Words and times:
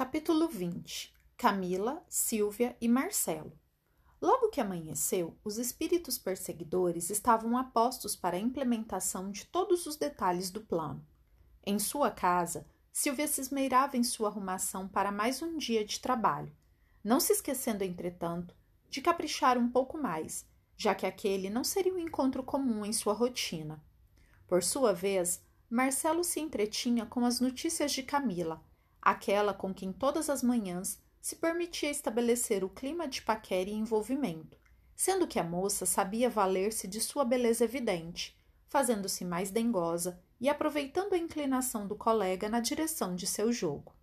Capítulo 0.00 0.48
20 0.48 1.14
Camila, 1.36 2.02
Silvia 2.08 2.74
e 2.80 2.88
Marcelo. 2.88 3.52
Logo 4.18 4.48
que 4.48 4.58
amanheceu, 4.58 5.36
os 5.44 5.58
espíritos 5.58 6.16
perseguidores 6.16 7.10
estavam 7.10 7.54
apostos 7.54 8.16
para 8.16 8.38
a 8.38 8.40
implementação 8.40 9.30
de 9.30 9.44
todos 9.44 9.84
os 9.84 9.96
detalhes 9.96 10.50
do 10.50 10.62
plano. 10.62 11.06
Em 11.66 11.78
sua 11.78 12.10
casa, 12.10 12.66
Silvia 12.90 13.28
se 13.28 13.42
esmeirava 13.42 13.98
em 13.98 14.02
sua 14.02 14.30
arrumação 14.30 14.88
para 14.88 15.12
mais 15.12 15.42
um 15.42 15.58
dia 15.58 15.84
de 15.84 16.00
trabalho, 16.00 16.56
não 17.04 17.20
se 17.20 17.34
esquecendo, 17.34 17.84
entretanto, 17.84 18.56
de 18.88 19.02
caprichar 19.02 19.58
um 19.58 19.68
pouco 19.68 19.98
mais, 19.98 20.46
já 20.78 20.94
que 20.94 21.04
aquele 21.04 21.50
não 21.50 21.62
seria 21.62 21.92
um 21.92 21.98
encontro 21.98 22.42
comum 22.42 22.86
em 22.86 22.92
sua 22.94 23.12
rotina. 23.12 23.84
Por 24.48 24.62
sua 24.62 24.94
vez, 24.94 25.44
Marcelo 25.68 26.24
se 26.24 26.40
entretinha 26.40 27.04
com 27.04 27.22
as 27.22 27.38
notícias 27.38 27.92
de 27.92 28.02
Camila 28.02 28.64
aquela 29.02 29.54
com 29.54 29.72
quem 29.72 29.92
todas 29.92 30.28
as 30.28 30.42
manhãs 30.42 30.98
se 31.20 31.36
permitia 31.36 31.90
estabelecer 31.90 32.64
o 32.64 32.68
clima 32.68 33.06
de 33.06 33.22
paquera 33.22 33.68
e 33.68 33.74
envolvimento, 33.74 34.58
sendo 34.96 35.26
que 35.26 35.38
a 35.38 35.44
moça 35.44 35.84
sabia 35.84 36.30
valer-se 36.30 36.88
de 36.88 37.00
sua 37.00 37.24
beleza 37.24 37.64
evidente, 37.64 38.36
fazendo-se 38.68 39.24
mais 39.24 39.50
dengosa 39.50 40.20
e 40.40 40.48
aproveitando 40.48 41.12
a 41.12 41.18
inclinação 41.18 41.86
do 41.86 41.94
colega 41.94 42.48
na 42.48 42.60
direção 42.60 43.14
de 43.14 43.26
seu 43.26 43.52
jogo. 43.52 43.94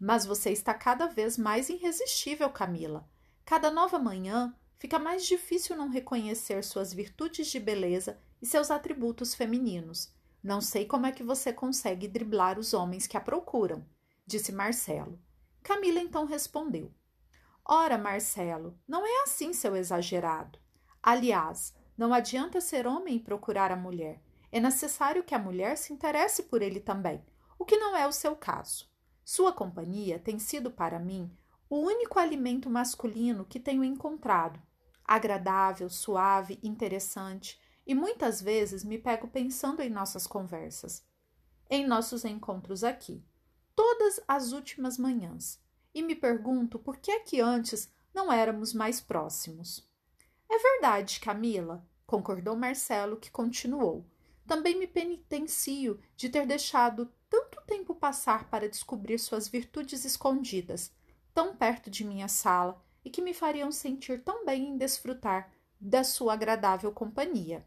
Mas 0.00 0.24
você 0.24 0.50
está 0.50 0.72
cada 0.72 1.06
vez 1.06 1.36
mais 1.36 1.68
irresistível, 1.68 2.48
Camila. 2.50 3.08
Cada 3.44 3.70
nova 3.70 3.98
manhã 3.98 4.54
fica 4.78 4.98
mais 4.98 5.24
difícil 5.26 5.76
não 5.76 5.88
reconhecer 5.88 6.62
suas 6.64 6.92
virtudes 6.92 7.48
de 7.48 7.60
beleza 7.60 8.18
e 8.40 8.46
seus 8.46 8.70
atributos 8.70 9.34
femininos. 9.34 10.12
Não 10.42 10.60
sei 10.60 10.84
como 10.84 11.06
é 11.06 11.12
que 11.12 11.22
você 11.22 11.52
consegue 11.52 12.08
driblar 12.08 12.58
os 12.58 12.74
homens 12.74 13.06
que 13.06 13.16
a 13.16 13.20
procuram 13.20 13.84
disse 14.26 14.52
Marcelo. 14.52 15.20
Camila 15.62 16.00
então 16.00 16.24
respondeu: 16.24 16.92
Ora, 17.64 17.96
Marcelo, 17.96 18.78
não 18.86 19.06
é 19.06 19.22
assim, 19.22 19.52
seu 19.52 19.76
exagerado. 19.76 20.58
Aliás, 21.02 21.74
não 21.96 22.12
adianta 22.12 22.60
ser 22.60 22.86
homem 22.86 23.16
e 23.16 23.20
procurar 23.20 23.70
a 23.70 23.76
mulher. 23.76 24.22
É 24.50 24.60
necessário 24.60 25.24
que 25.24 25.34
a 25.34 25.38
mulher 25.38 25.76
se 25.76 25.92
interesse 25.92 26.44
por 26.44 26.62
ele 26.62 26.80
também, 26.80 27.24
o 27.58 27.64
que 27.64 27.76
não 27.76 27.96
é 27.96 28.06
o 28.06 28.12
seu 28.12 28.36
caso. 28.36 28.88
Sua 29.24 29.52
companhia 29.52 30.18
tem 30.18 30.38
sido 30.38 30.70
para 30.70 30.98
mim 30.98 31.34
o 31.68 31.78
único 31.78 32.18
alimento 32.18 32.68
masculino 32.68 33.44
que 33.44 33.58
tenho 33.58 33.82
encontrado. 33.82 34.60
Agradável, 35.04 35.88
suave, 35.88 36.58
interessante, 36.62 37.60
e 37.86 37.94
muitas 37.94 38.40
vezes 38.40 38.84
me 38.84 38.98
pego 38.98 39.28
pensando 39.28 39.82
em 39.82 39.90
nossas 39.90 40.26
conversas, 40.26 41.04
em 41.68 41.86
nossos 41.86 42.24
encontros 42.24 42.84
aqui 42.84 43.24
todas 43.74 44.20
as 44.26 44.52
últimas 44.52 44.98
manhãs 44.98 45.60
e 45.94 46.02
me 46.02 46.14
pergunto 46.14 46.78
por 46.78 46.96
que 46.96 47.10
é 47.10 47.20
que 47.20 47.40
antes 47.40 47.92
não 48.12 48.32
éramos 48.32 48.72
mais 48.72 49.00
próximos. 49.00 49.88
É 50.48 50.58
verdade, 50.58 51.20
Camila, 51.20 51.86
concordou 52.06 52.56
Marcelo, 52.56 53.16
que 53.16 53.30
continuou. 53.30 54.04
Também 54.46 54.78
me 54.78 54.86
penitencio 54.86 56.00
de 56.16 56.28
ter 56.28 56.46
deixado 56.46 57.10
tanto 57.30 57.60
tempo 57.66 57.94
passar 57.94 58.48
para 58.50 58.68
descobrir 58.68 59.18
suas 59.18 59.48
virtudes 59.48 60.04
escondidas, 60.04 60.92
tão 61.32 61.56
perto 61.56 61.90
de 61.90 62.04
minha 62.04 62.28
sala, 62.28 62.80
e 63.04 63.10
que 63.10 63.22
me 63.22 63.34
fariam 63.34 63.72
sentir 63.72 64.22
tão 64.22 64.44
bem 64.44 64.68
em 64.68 64.76
desfrutar 64.76 65.50
da 65.80 66.04
sua 66.04 66.34
agradável 66.34 66.92
companhia. 66.92 67.66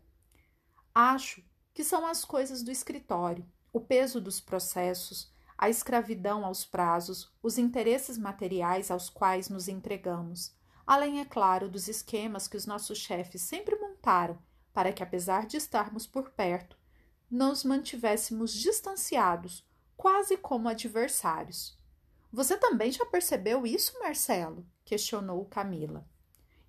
Acho 0.93 1.43
que 1.73 1.83
são 1.83 2.07
as 2.07 2.25
coisas 2.25 2.63
do 2.63 2.71
escritório, 2.71 3.45
o 3.71 3.79
peso 3.79 4.19
dos 4.19 4.39
processos, 4.39 5.31
a 5.57 5.69
escravidão 5.69 6.45
aos 6.45 6.65
prazos, 6.65 7.31
os 7.41 7.57
interesses 7.57 8.17
materiais 8.17 8.91
aos 8.91 9.09
quais 9.09 9.49
nos 9.49 9.67
entregamos, 9.67 10.55
além, 10.85 11.19
é 11.19 11.25
claro, 11.25 11.67
dos 11.67 11.87
esquemas 11.87 12.47
que 12.47 12.55
os 12.55 12.65
nossos 12.65 12.97
chefes 12.97 13.41
sempre 13.41 13.75
montaram 13.75 14.37
para 14.71 14.93
que, 14.93 15.01
apesar 15.01 15.47
de 15.47 15.57
estarmos 15.57 16.05
por 16.05 16.29
perto, 16.29 16.77
nos 17.29 17.63
mantivéssemos 17.63 18.53
distanciados, 18.53 19.67
quase 19.97 20.37
como 20.37 20.69
adversários. 20.69 21.77
Você 22.31 22.55
também 22.55 22.91
já 22.91 23.05
percebeu 23.05 23.65
isso, 23.65 23.99
Marcelo? 23.99 24.65
questionou 24.85 25.43
Camila. 25.45 26.07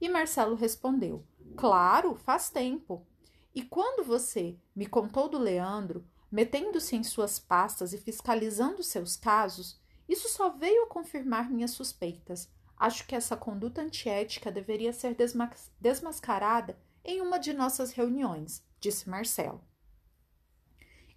E 0.01 0.09
Marcelo 0.09 0.57
respondeu: 0.57 1.25
Claro, 1.57 2.17
faz 2.17 2.51
tempo. 2.51 3.07
E 3.55 3.63
quando 3.63 4.05
você 4.05 4.57
me 4.75 4.87
contou 4.87 5.29
do 5.29 5.39
Leandro, 5.39 6.05
Metendo-se 6.31 6.95
em 6.95 7.03
suas 7.03 7.39
pastas 7.39 7.93
e 7.93 7.99
fiscalizando 7.99 8.83
seus 8.83 9.17
casos, 9.17 9.81
isso 10.09 10.29
só 10.29 10.51
veio 10.51 10.85
a 10.85 10.89
confirmar 10.89 11.51
minhas 11.51 11.71
suspeitas. 11.71 12.51
Acho 12.77 13.07
que 13.07 13.15
essa 13.15 13.37
conduta 13.37 13.81
antiética 13.81 14.53
deveria 14.53 14.93
ser 14.93 15.15
desmas 15.15 15.71
desmascarada 15.81 16.79
em 17.05 17.21
uma 17.21 17.39
de 17.39 17.53
nossas 17.53 17.93
reuniões, 17.93 18.63
disse 18.79 19.09
Marcelo. 19.09 19.65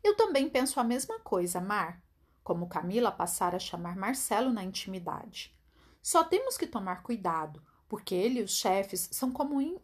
Eu 0.03 0.15
também 0.15 0.49
penso 0.49 0.79
a 0.79 0.83
mesma 0.83 1.19
coisa, 1.19 1.59
Mar, 1.59 2.01
como 2.43 2.69
Camila 2.69 3.11
passara 3.11 3.57
a 3.57 3.59
chamar 3.59 3.95
Marcelo 3.95 4.51
na 4.51 4.63
intimidade. 4.63 5.55
Só 6.01 6.23
temos 6.23 6.57
que 6.57 6.65
tomar 6.65 7.03
cuidado, 7.03 7.61
porque 7.87 8.15
ele 8.15 8.39
e 8.39 8.43
os 8.43 8.51
chefes 8.51 9.09
são 9.11 9.31
como 9.31 9.59
unha 9.59 9.81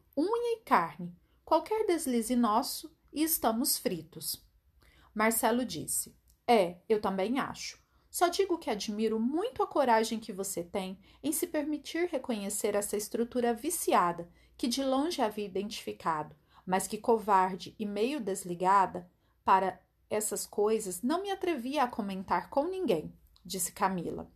e 0.58 0.62
carne. 0.64 1.16
Qualquer 1.46 1.86
deslize 1.86 2.36
nosso 2.36 2.92
e 3.14 3.22
estamos 3.22 3.78
fritos. 3.78 4.47
Marcelo 5.18 5.66
disse: 5.66 6.16
É, 6.48 6.78
eu 6.88 7.02
também 7.02 7.40
acho. 7.40 7.82
Só 8.08 8.28
digo 8.28 8.60
que 8.60 8.70
admiro 8.70 9.20
muito 9.20 9.64
a 9.64 9.68
coragem 9.68 10.20
que 10.20 10.32
você 10.32 10.64
tem 10.64 11.00
em 11.24 11.32
se 11.32 11.48
permitir 11.48 12.08
reconhecer 12.08 12.76
essa 12.76 12.96
estrutura 12.96 13.52
viciada 13.52 14.30
que 14.56 14.68
de 14.68 14.84
longe 14.84 15.20
havia 15.20 15.48
identificado, 15.48 16.36
mas 16.64 16.88
que 16.88 17.00
covarde 17.00 17.76
e 17.80 17.86
meio 17.86 18.22
desligada 18.22 19.10
para 19.44 19.82
essas 20.08 20.46
coisas 20.46 21.02
não 21.02 21.24
me 21.24 21.32
atrevia 21.32 21.86
a 21.86 21.88
comentar 21.88 22.52
com 22.52 22.68
ninguém, 22.68 23.12
disse 23.44 23.72
Camila. 23.72 24.32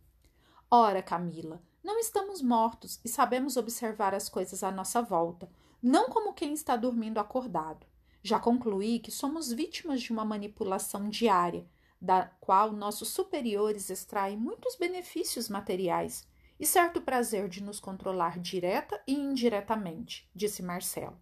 Ora, 0.68 1.00
Camila, 1.00 1.62
não 1.80 2.00
estamos 2.00 2.42
mortos 2.42 2.98
e 3.04 3.08
sabemos 3.08 3.56
observar 3.56 4.16
as 4.16 4.28
coisas 4.28 4.64
à 4.64 4.72
nossa 4.72 5.00
volta, 5.00 5.48
não 5.80 6.08
como 6.08 6.34
quem 6.34 6.52
está 6.52 6.74
dormindo 6.74 7.20
acordado. 7.20 7.86
Já 8.22 8.38
concluí 8.38 9.00
que 9.00 9.10
somos 9.10 9.52
vítimas 9.52 10.00
de 10.00 10.12
uma 10.12 10.24
manipulação 10.24 11.08
diária, 11.08 11.66
da 12.00 12.26
qual 12.40 12.72
nossos 12.72 13.08
superiores 13.08 13.90
extraem 13.90 14.36
muitos 14.36 14.76
benefícios 14.76 15.48
materiais 15.48 16.26
e 16.58 16.66
certo 16.66 17.00
prazer 17.00 17.48
de 17.48 17.62
nos 17.62 17.80
controlar 17.80 18.38
direta 18.38 19.02
e 19.06 19.14
indiretamente, 19.14 20.30
disse 20.34 20.62
Marcelo. 20.62 21.20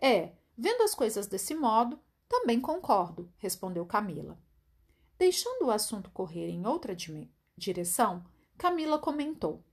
É, 0.00 0.32
vendo 0.56 0.82
as 0.82 0.94
coisas 0.94 1.26
desse 1.26 1.54
modo, 1.54 1.98
também 2.28 2.60
concordo, 2.60 3.32
respondeu 3.38 3.84
Camila. 3.84 4.38
Deixando 5.18 5.66
o 5.66 5.70
assunto 5.70 6.10
correr 6.10 6.48
em 6.48 6.66
outra 6.66 6.96
direção, 7.56 8.24
Camila 8.56 8.98
comentou: 8.98 9.64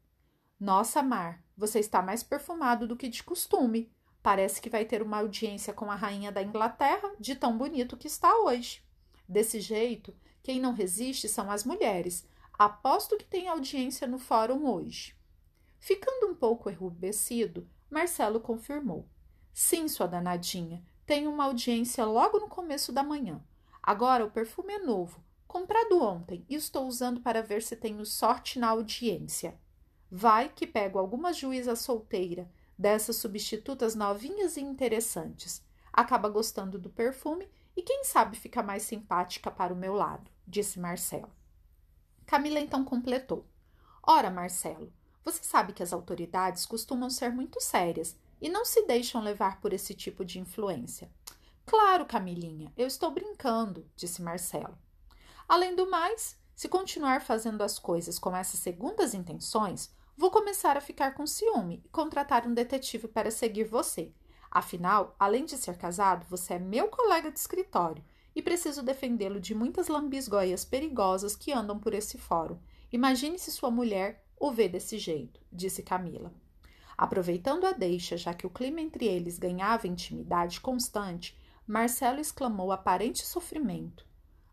Nossa, 0.59 1.01
Mar, 1.01 1.43
você 1.55 1.79
está 1.79 2.01
mais 2.01 2.23
perfumado 2.23 2.87
do 2.87 2.95
que 2.95 3.07
de 3.07 3.23
costume. 3.23 3.91
Parece 4.21 4.61
que 4.61 4.69
vai 4.69 4.83
ter 4.85 5.01
uma 5.01 5.17
audiência 5.17 5.73
com 5.73 5.89
a 5.89 5.95
rainha 5.95 6.31
da 6.31 6.43
Inglaterra, 6.43 7.11
de 7.19 7.35
tão 7.35 7.57
bonito 7.57 7.95
que 7.95 8.07
está 8.07 8.37
hoje. 8.39 8.83
Desse 9.27 9.61
jeito, 9.61 10.13
quem 10.43 10.59
não 10.59 10.73
resiste 10.73 11.29
são 11.29 11.49
as 11.49 11.63
mulheres. 11.63 12.27
Aposto 12.57 13.17
que 13.17 13.25
tem 13.25 13.47
audiência 13.47 14.05
no 14.05 14.19
fórum 14.19 14.69
hoje. 14.69 15.15
Ficando 15.79 16.27
um 16.27 16.35
pouco 16.35 16.69
errubescido, 16.69 17.67
Marcelo 17.89 18.39
confirmou. 18.41 19.07
Sim, 19.53 19.87
sua 19.87 20.07
danadinha, 20.07 20.83
tenho 21.05 21.31
uma 21.31 21.45
audiência 21.45 22.05
logo 22.05 22.39
no 22.39 22.47
começo 22.47 22.91
da 22.91 23.01
manhã. 23.01 23.41
Agora 23.81 24.25
o 24.25 24.31
perfume 24.31 24.73
é 24.73 24.79
novo, 24.79 25.23
comprado 25.47 26.03
ontem, 26.03 26.45
e 26.49 26.55
estou 26.55 26.85
usando 26.85 27.21
para 27.21 27.41
ver 27.41 27.63
se 27.63 27.75
tenho 27.75 28.05
sorte 28.05 28.59
na 28.59 28.67
audiência. 28.67 29.57
Vai 30.11 30.49
que 30.49 30.67
pego 30.67 30.99
alguma 30.99 31.31
juíza 31.31 31.75
solteira 31.75 32.49
dessas 32.79 33.17
substitutas 33.17 33.93
novinhas 33.93 34.55
e 34.55 34.61
interessantes. 34.61 35.61
Acaba 35.91 36.29
gostando 36.29 36.79
do 36.79 36.89
perfume 36.89 37.45
e 37.75 37.81
quem 37.81 38.05
sabe 38.05 38.37
fica 38.37 38.63
mais 38.63 38.83
simpática 38.83 39.51
para 39.51 39.73
o 39.73 39.77
meu 39.77 39.93
lado, 39.93 40.31
disse 40.47 40.79
Marcelo. 40.79 41.29
Camila 42.25 42.57
então 42.57 42.85
completou: 42.85 43.45
Ora, 44.01 44.29
Marcelo, 44.29 44.93
você 45.25 45.43
sabe 45.43 45.73
que 45.73 45.83
as 45.83 45.91
autoridades 45.91 46.65
costumam 46.65 47.09
ser 47.09 47.33
muito 47.33 47.59
sérias 47.59 48.15
e 48.41 48.47
não 48.47 48.63
se 48.63 48.85
deixam 48.85 49.21
levar 49.21 49.59
por 49.59 49.73
esse 49.73 49.93
tipo 49.93 50.23
de 50.23 50.39
influência. 50.39 51.11
Claro, 51.65 52.05
Camilinha, 52.05 52.71
eu 52.77 52.87
estou 52.87 53.11
brincando, 53.11 53.85
disse 53.93 54.21
Marcelo. 54.21 54.77
Além 55.47 55.75
do 55.75 55.89
mais, 55.89 56.37
se 56.55 56.69
continuar 56.69 57.21
fazendo 57.21 57.61
as 57.61 57.77
coisas 57.77 58.17
com 58.17 58.35
essas 58.35 58.59
segundas 58.61 59.13
intenções, 59.13 59.91
Vou 60.19 60.29
começar 60.29 60.75
a 60.75 60.81
ficar 60.81 61.13
com 61.13 61.25
ciúme 61.25 61.81
e 61.85 61.87
contratar 61.87 62.45
um 62.45 62.53
detetive 62.53 63.07
para 63.07 63.31
seguir 63.31 63.63
você. 63.63 64.11
Afinal, 64.51 65.15
além 65.17 65.45
de 65.45 65.55
ser 65.55 65.77
casado, 65.77 66.25
você 66.29 66.55
é 66.55 66.59
meu 66.59 66.89
colega 66.89 67.31
de 67.31 67.39
escritório 67.39 68.03
e 68.35 68.41
preciso 68.41 68.83
defendê-lo 68.83 69.39
de 69.39 69.55
muitas 69.55 69.87
lambisgoias 69.87 70.65
perigosas 70.65 71.37
que 71.37 71.53
andam 71.53 71.79
por 71.79 71.93
esse 71.93 72.17
fórum 72.17 72.59
Imagine 72.91 73.39
se 73.39 73.49
sua 73.49 73.71
mulher 73.71 74.21
o 74.37 74.51
vê 74.51 74.67
desse 74.67 74.97
jeito, 74.97 75.39
disse 75.49 75.83
Camila. 75.83 76.33
Aproveitando 76.97 77.63
a 77.63 77.71
deixa, 77.71 78.17
já 78.17 78.33
que 78.33 78.45
o 78.45 78.49
clima 78.49 78.81
entre 78.81 79.05
eles 79.05 79.39
ganhava 79.39 79.87
intimidade 79.87 80.59
constante, 80.59 81.33
Marcelo 81.65 82.19
exclamou 82.19 82.73
aparente 82.73 83.25
sofrimento. 83.25 84.05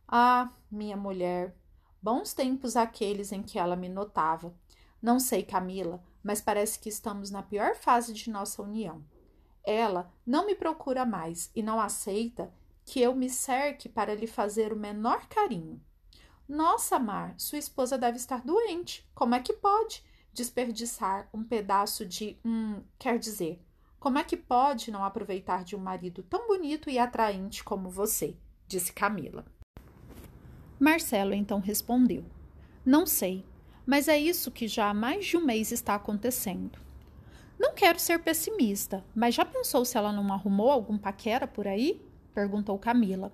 Ah, 0.07 0.49
minha 0.71 0.97
mulher, 0.97 1.57
bons 2.01 2.33
tempos 2.33 2.77
aqueles 2.77 3.33
em 3.33 3.43
que 3.43 3.59
ela 3.59 3.75
me 3.75 3.89
notava. 3.89 4.55
Não 5.07 5.21
sei, 5.21 5.45
Camila, 5.45 6.03
mas 6.21 6.41
parece 6.41 6.81
que 6.81 6.89
estamos 6.89 7.31
na 7.31 7.41
pior 7.41 7.77
fase 7.77 8.13
de 8.13 8.29
nossa 8.29 8.61
união. 8.61 9.05
Ela 9.63 10.13
não 10.27 10.45
me 10.45 10.53
procura 10.57 11.07
mais 11.07 11.49
e 11.55 11.63
não 11.63 11.81
aceita 11.81 12.53
que 12.85 13.01
eu 13.01 13.15
me 13.15 13.31
cerque 13.31 13.89
para 13.89 14.17
lhe 14.17 14.27
fazer 14.27 14.73
o 14.73 14.77
menor 14.77 15.29
carinho. 15.29 15.81
Nossa, 16.49 16.99
Mar, 16.99 17.37
sua 17.39 17.57
esposa 17.57 17.97
deve 17.97 18.17
estar 18.17 18.43
doente. 18.43 19.09
Como 19.15 19.37
é 19.37 19.39
que 19.39 19.53
pode 19.53 20.03
desperdiçar 20.33 21.29
um 21.33 21.45
pedaço 21.45 22.05
de. 22.05 22.37
Hum, 22.45 22.83
quer 22.99 23.17
dizer, 23.17 23.65
como 24.01 24.19
é 24.19 24.25
que 24.25 24.37
pode 24.37 24.91
não 24.91 25.05
aproveitar 25.05 25.63
de 25.63 25.77
um 25.77 25.81
marido 25.81 26.25
tão 26.25 26.49
bonito 26.49 26.91
e 26.91 26.99
atraente 26.99 27.63
como 27.63 27.89
você? 27.89 28.37
disse 28.67 28.93
Camila. 28.93 29.45
Marcelo 30.81 31.33
então 31.33 31.61
respondeu: 31.61 32.25
Não 32.85 33.07
sei, 33.07 33.47
mas 33.87 34.09
é 34.09 34.19
isso 34.19 34.51
que 34.51 34.67
já 34.67 34.91
há 34.91 34.95
mais 34.95 35.25
de 35.25 35.37
um 35.37 35.45
mês 35.45 35.71
está 35.71 35.95
acontecendo. 35.95 36.79
Não 37.59 37.73
quero 37.73 37.99
ser 37.99 38.19
pessimista, 38.19 39.05
mas 39.15 39.35
já 39.35 39.45
pensou 39.45 39.85
se 39.85 39.97
ela 39.97 40.13
não 40.13 40.33
arrumou 40.33 40.71
algum 40.71 40.99
paquera 40.99 41.47
por 41.47 41.67
aí? 41.67 42.03
perguntou 42.35 42.79
Camila. 42.79 43.33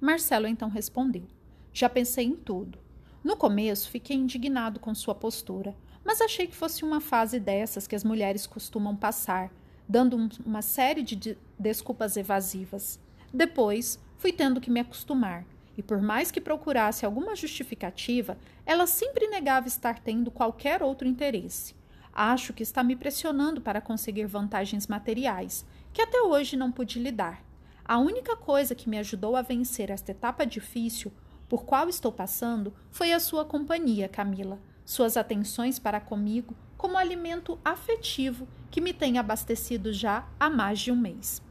Marcelo 0.00 0.46
então 0.46 0.68
respondeu: 0.68 1.26
Já 1.72 1.88
pensei 1.88 2.26
em 2.26 2.34
tudo. 2.34 2.78
No 3.24 3.36
começo 3.36 3.88
fiquei 3.88 4.16
indignado 4.16 4.80
com 4.80 4.94
sua 4.94 5.14
postura, 5.14 5.76
mas 6.04 6.20
achei 6.20 6.46
que 6.46 6.56
fosse 6.56 6.84
uma 6.84 7.00
fase 7.00 7.38
dessas 7.38 7.86
que 7.86 7.94
as 7.94 8.02
mulheres 8.02 8.46
costumam 8.46 8.96
passar, 8.96 9.50
dando 9.88 10.16
um, 10.16 10.28
uma 10.44 10.60
série 10.60 11.02
de, 11.02 11.14
de 11.14 11.38
desculpas 11.58 12.16
evasivas. 12.16 12.98
Depois 13.32 13.98
fui 14.18 14.32
tendo 14.32 14.60
que 14.60 14.70
me 14.70 14.80
acostumar, 14.80 15.46
e 15.76 15.82
por 15.82 16.00
mais 16.00 16.30
que 16.30 16.40
procurasse 16.40 17.04
alguma 17.04 17.34
justificativa, 17.34 18.36
ela 18.66 18.86
sempre 18.86 19.26
negava 19.26 19.68
estar 19.68 19.98
tendo 19.98 20.30
qualquer 20.30 20.82
outro 20.82 21.08
interesse. 21.08 21.74
Acho 22.12 22.52
que 22.52 22.62
está 22.62 22.82
me 22.82 22.94
pressionando 22.94 23.60
para 23.60 23.80
conseguir 23.80 24.26
vantagens 24.26 24.86
materiais, 24.86 25.64
que 25.92 26.02
até 26.02 26.20
hoje 26.20 26.56
não 26.56 26.70
pude 26.70 26.98
lhe 26.98 27.10
dar. 27.10 27.42
A 27.84 27.98
única 27.98 28.36
coisa 28.36 28.74
que 28.74 28.88
me 28.88 28.98
ajudou 28.98 29.34
a 29.34 29.42
vencer 29.42 29.90
esta 29.90 30.12
etapa 30.12 30.44
difícil 30.44 31.12
por 31.48 31.64
qual 31.64 31.88
estou 31.88 32.12
passando 32.12 32.72
foi 32.90 33.12
a 33.12 33.20
sua 33.20 33.44
companhia, 33.44 34.08
Camila, 34.08 34.58
suas 34.84 35.16
atenções 35.16 35.78
para 35.78 36.00
comigo 36.00 36.54
como 36.76 36.98
alimento 36.98 37.58
afetivo 37.64 38.48
que 38.70 38.80
me 38.80 38.92
tem 38.92 39.18
abastecido 39.18 39.92
já 39.92 40.26
há 40.40 40.50
mais 40.50 40.80
de 40.80 40.90
um 40.90 40.96
mês. 40.96 41.42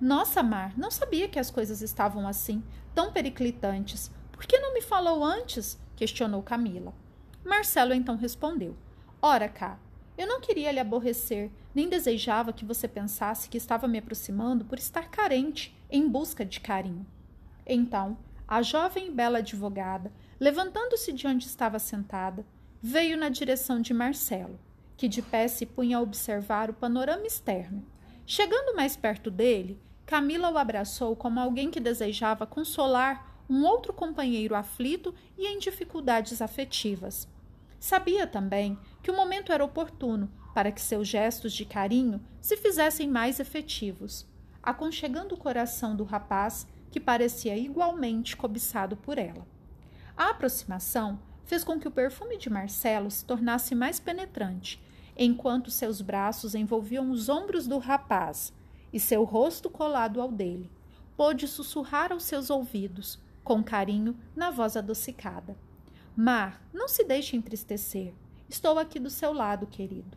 Nossa, 0.00 0.42
Mar, 0.42 0.74
não 0.76 0.90
sabia 0.90 1.28
que 1.28 1.38
as 1.38 1.50
coisas 1.50 1.82
estavam 1.82 2.28
assim, 2.28 2.62
tão 2.98 3.12
periclitantes. 3.12 4.10
Por 4.32 4.44
que 4.44 4.58
não 4.58 4.74
me 4.74 4.82
falou 4.82 5.22
antes? 5.22 5.78
questionou 5.94 6.42
Camila. 6.42 6.92
Marcelo 7.44 7.94
então 7.94 8.16
respondeu: 8.16 8.76
Ora 9.22 9.48
cá, 9.48 9.78
eu 10.16 10.26
não 10.26 10.40
queria 10.40 10.72
lhe 10.72 10.80
aborrecer, 10.80 11.48
nem 11.72 11.88
desejava 11.88 12.52
que 12.52 12.64
você 12.64 12.88
pensasse 12.88 13.48
que 13.48 13.56
estava 13.56 13.86
me 13.86 13.98
aproximando 13.98 14.64
por 14.64 14.78
estar 14.78 15.12
carente, 15.12 15.72
em 15.88 16.08
busca 16.08 16.44
de 16.44 16.58
carinho. 16.58 17.06
Então, 17.64 18.18
a 18.48 18.62
jovem 18.62 19.06
e 19.06 19.10
bela 19.12 19.38
advogada, 19.38 20.10
levantando-se 20.40 21.12
de 21.12 21.24
onde 21.24 21.46
estava 21.46 21.78
sentada, 21.78 22.44
veio 22.82 23.16
na 23.16 23.28
direção 23.28 23.80
de 23.80 23.94
Marcelo, 23.94 24.58
que 24.96 25.06
de 25.06 25.22
pé 25.22 25.46
se 25.46 25.64
punha 25.64 25.98
a 25.98 26.02
observar 26.02 26.68
o 26.68 26.74
panorama 26.74 27.28
externo. 27.28 27.86
Chegando 28.26 28.74
mais 28.74 28.96
perto 28.96 29.30
dele, 29.30 29.80
Camila 30.08 30.50
o 30.50 30.56
abraçou 30.56 31.14
como 31.14 31.38
alguém 31.38 31.70
que 31.70 31.78
desejava 31.78 32.46
consolar 32.46 33.44
um 33.46 33.62
outro 33.66 33.92
companheiro 33.92 34.54
aflito 34.54 35.14
e 35.36 35.46
em 35.46 35.58
dificuldades 35.58 36.40
afetivas. 36.40 37.28
Sabia 37.78 38.26
também 38.26 38.78
que 39.02 39.10
o 39.10 39.14
momento 39.14 39.52
era 39.52 39.62
oportuno 39.62 40.32
para 40.54 40.72
que 40.72 40.80
seus 40.80 41.06
gestos 41.06 41.52
de 41.52 41.66
carinho 41.66 42.24
se 42.40 42.56
fizessem 42.56 43.06
mais 43.06 43.38
efetivos, 43.38 44.26
aconchegando 44.62 45.34
o 45.34 45.38
coração 45.38 45.94
do 45.94 46.04
rapaz 46.04 46.66
que 46.90 46.98
parecia 46.98 47.54
igualmente 47.54 48.34
cobiçado 48.34 48.96
por 48.96 49.18
ela. 49.18 49.46
A 50.16 50.30
aproximação 50.30 51.20
fez 51.44 51.62
com 51.62 51.78
que 51.78 51.86
o 51.86 51.90
perfume 51.90 52.38
de 52.38 52.48
Marcelo 52.48 53.10
se 53.10 53.26
tornasse 53.26 53.74
mais 53.74 54.00
penetrante, 54.00 54.82
enquanto 55.14 55.70
seus 55.70 56.00
braços 56.00 56.54
envolviam 56.54 57.10
os 57.10 57.28
ombros 57.28 57.66
do 57.66 57.76
rapaz 57.76 58.56
e 58.92 58.98
seu 58.98 59.24
rosto 59.24 59.68
colado 59.68 60.20
ao 60.20 60.30
dele. 60.30 60.70
Pôde 61.16 61.48
sussurrar 61.48 62.12
aos 62.12 62.24
seus 62.24 62.50
ouvidos, 62.50 63.18
com 63.42 63.62
carinho, 63.62 64.16
na 64.36 64.50
voz 64.50 64.76
adocicada. 64.76 65.56
Mar, 66.16 66.62
não 66.72 66.88
se 66.88 67.04
deixe 67.04 67.36
entristecer. 67.36 68.12
Estou 68.48 68.78
aqui 68.78 68.98
do 68.98 69.10
seu 69.10 69.32
lado, 69.32 69.66
querido. 69.66 70.16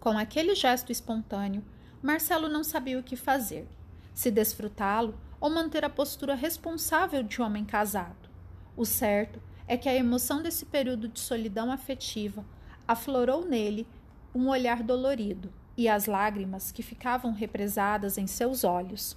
Com 0.00 0.16
aquele 0.16 0.54
gesto 0.54 0.92
espontâneo, 0.92 1.64
Marcelo 2.02 2.48
não 2.48 2.62
sabia 2.62 2.98
o 2.98 3.02
que 3.02 3.16
fazer: 3.16 3.66
se 4.14 4.30
desfrutá-lo 4.30 5.18
ou 5.40 5.50
manter 5.50 5.84
a 5.84 5.90
postura 5.90 6.34
responsável 6.34 7.22
de 7.22 7.40
homem 7.40 7.64
casado. 7.64 8.28
O 8.76 8.84
certo 8.84 9.40
é 9.66 9.76
que 9.76 9.88
a 9.88 9.94
emoção 9.94 10.42
desse 10.42 10.66
período 10.66 11.08
de 11.08 11.20
solidão 11.20 11.70
afetiva 11.70 12.44
aflorou 12.86 13.44
nele 13.44 13.86
um 14.34 14.48
olhar 14.48 14.82
dolorido 14.82 15.52
e 15.78 15.88
as 15.88 16.06
lágrimas 16.06 16.72
que 16.72 16.82
ficavam 16.82 17.32
represadas 17.32 18.18
em 18.18 18.26
seus 18.26 18.64
olhos. 18.64 19.16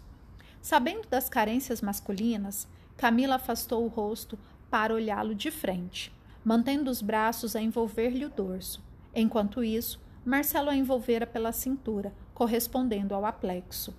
Sabendo 0.62 1.08
das 1.10 1.28
carências 1.28 1.82
masculinas, 1.82 2.68
Camila 2.96 3.36
afastou 3.36 3.84
o 3.84 3.88
rosto 3.88 4.38
para 4.70 4.94
olhá-lo 4.94 5.34
de 5.34 5.50
frente, 5.50 6.14
mantendo 6.46 6.92
os 6.92 7.02
braços 7.02 7.56
a 7.56 7.62
envolver-lhe 7.62 8.24
o 8.26 8.30
dorso. 8.30 8.80
Enquanto 9.14 9.64
isso, 9.64 10.00
Marcelo 10.24 10.70
a 10.70 10.76
envolvera 10.76 11.26
pela 11.26 11.52
cintura, 11.52 12.14
correspondendo 12.32 13.16
ao 13.16 13.26
aplexo. 13.26 13.92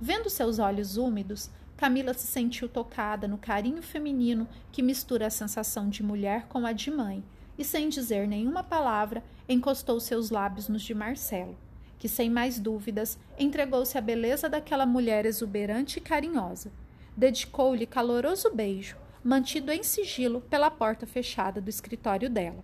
Vendo 0.00 0.30
seus 0.30 0.60
olhos 0.60 0.96
úmidos, 0.96 1.50
Camila 1.76 2.14
se 2.14 2.28
sentiu 2.28 2.68
tocada 2.68 3.26
no 3.26 3.38
carinho 3.38 3.82
feminino 3.82 4.46
que 4.70 4.82
mistura 4.82 5.26
a 5.26 5.30
sensação 5.30 5.88
de 5.88 6.04
mulher 6.04 6.46
com 6.46 6.64
a 6.64 6.72
de 6.72 6.92
mãe, 6.92 7.24
e 7.58 7.64
sem 7.64 7.88
dizer 7.88 8.28
nenhuma 8.28 8.62
palavra, 8.62 9.24
encostou 9.48 9.98
seus 9.98 10.30
lábios 10.30 10.68
nos 10.68 10.82
de 10.82 10.94
Marcelo, 10.94 11.56
que 11.98 12.08
sem 12.08 12.30
mais 12.30 12.58
dúvidas 12.58 13.18
entregou-se 13.38 13.98
à 13.98 14.00
beleza 14.00 14.48
daquela 14.48 14.86
mulher 14.86 15.26
exuberante 15.26 15.98
e 15.98 16.02
carinhosa. 16.02 16.70
Dedicou-lhe 17.16 17.86
caloroso 17.86 18.54
beijo, 18.54 18.96
mantido 19.22 19.72
em 19.72 19.82
sigilo 19.82 20.40
pela 20.42 20.70
porta 20.70 21.06
fechada 21.06 21.60
do 21.60 21.68
escritório 21.68 22.30
dela. 22.30 22.62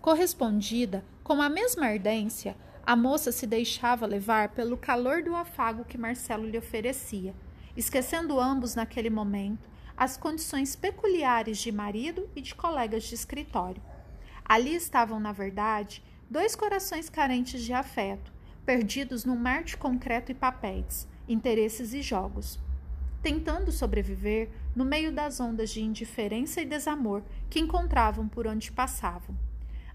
Correspondida 0.00 1.04
com 1.22 1.42
a 1.42 1.48
mesma 1.48 1.86
ardência, 1.86 2.56
a 2.86 2.94
moça 2.94 3.32
se 3.32 3.46
deixava 3.46 4.06
levar 4.06 4.50
pelo 4.50 4.76
calor 4.76 5.22
do 5.22 5.34
afago 5.34 5.84
que 5.84 5.98
Marcelo 5.98 6.48
lhe 6.48 6.56
oferecia, 6.56 7.34
esquecendo 7.76 8.40
ambos 8.40 8.74
naquele 8.74 9.10
momento 9.10 9.68
as 9.96 10.16
condições 10.16 10.76
peculiares 10.76 11.58
de 11.58 11.72
marido 11.72 12.28
e 12.36 12.40
de 12.40 12.54
colegas 12.54 13.04
de 13.04 13.14
escritório. 13.14 13.82
Ali 14.44 14.74
estavam, 14.74 15.18
na 15.18 15.32
verdade, 15.32 16.02
dois 16.30 16.54
corações 16.54 17.08
carentes 17.08 17.62
de 17.62 17.72
afeto, 17.72 18.32
perdidos 18.66 19.24
num 19.24 19.36
mar 19.36 19.64
de 19.64 19.78
concreto 19.78 20.30
e 20.30 20.34
papéis, 20.34 21.08
interesses 21.26 21.94
e 21.94 22.02
jogos 22.02 22.58
tentando 23.26 23.72
sobreviver 23.72 24.48
no 24.72 24.84
meio 24.84 25.10
das 25.10 25.40
ondas 25.40 25.70
de 25.70 25.82
indiferença 25.82 26.60
e 26.60 26.64
desamor 26.64 27.24
que 27.50 27.58
encontravam 27.58 28.28
por 28.28 28.46
onde 28.46 28.70
passavam. 28.70 29.36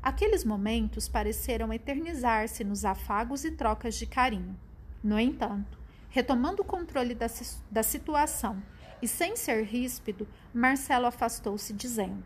Aqueles 0.03 0.43
momentos 0.43 1.07
pareceram 1.07 1.71
eternizar-se 1.71 2.61
nos 2.65 2.83
afagos 2.83 3.45
e 3.45 3.51
trocas 3.51 3.95
de 3.95 4.05
carinho. 4.05 4.59
No 5.01 5.17
entanto, 5.17 5.79
retomando 6.09 6.61
o 6.61 6.65
controle 6.65 7.15
da, 7.15 7.27
da 7.71 7.81
situação 7.81 8.61
e 9.01 9.07
sem 9.07 9.37
ser 9.37 9.63
ríspido, 9.63 10.27
Marcelo 10.53 11.05
afastou-se, 11.05 11.71
dizendo: 11.71 12.25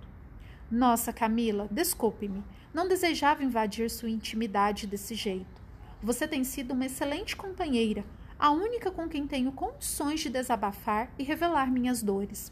Nossa, 0.71 1.13
Camila, 1.13 1.67
desculpe-me, 1.69 2.43
não 2.73 2.87
desejava 2.87 3.43
invadir 3.43 3.91
sua 3.91 4.09
intimidade 4.09 4.87
desse 4.87 5.13
jeito. 5.13 5.64
Você 6.01 6.27
tem 6.27 6.43
sido 6.43 6.71
uma 6.71 6.85
excelente 6.85 7.35
companheira, 7.35 8.03
a 8.37 8.51
única 8.51 8.91
com 8.91 9.07
quem 9.07 9.25
tenho 9.25 9.51
condições 9.51 10.19
de 10.19 10.29
desabafar 10.29 11.11
e 11.17 11.23
revelar 11.23 11.71
minhas 11.71 12.03
dores. 12.03 12.51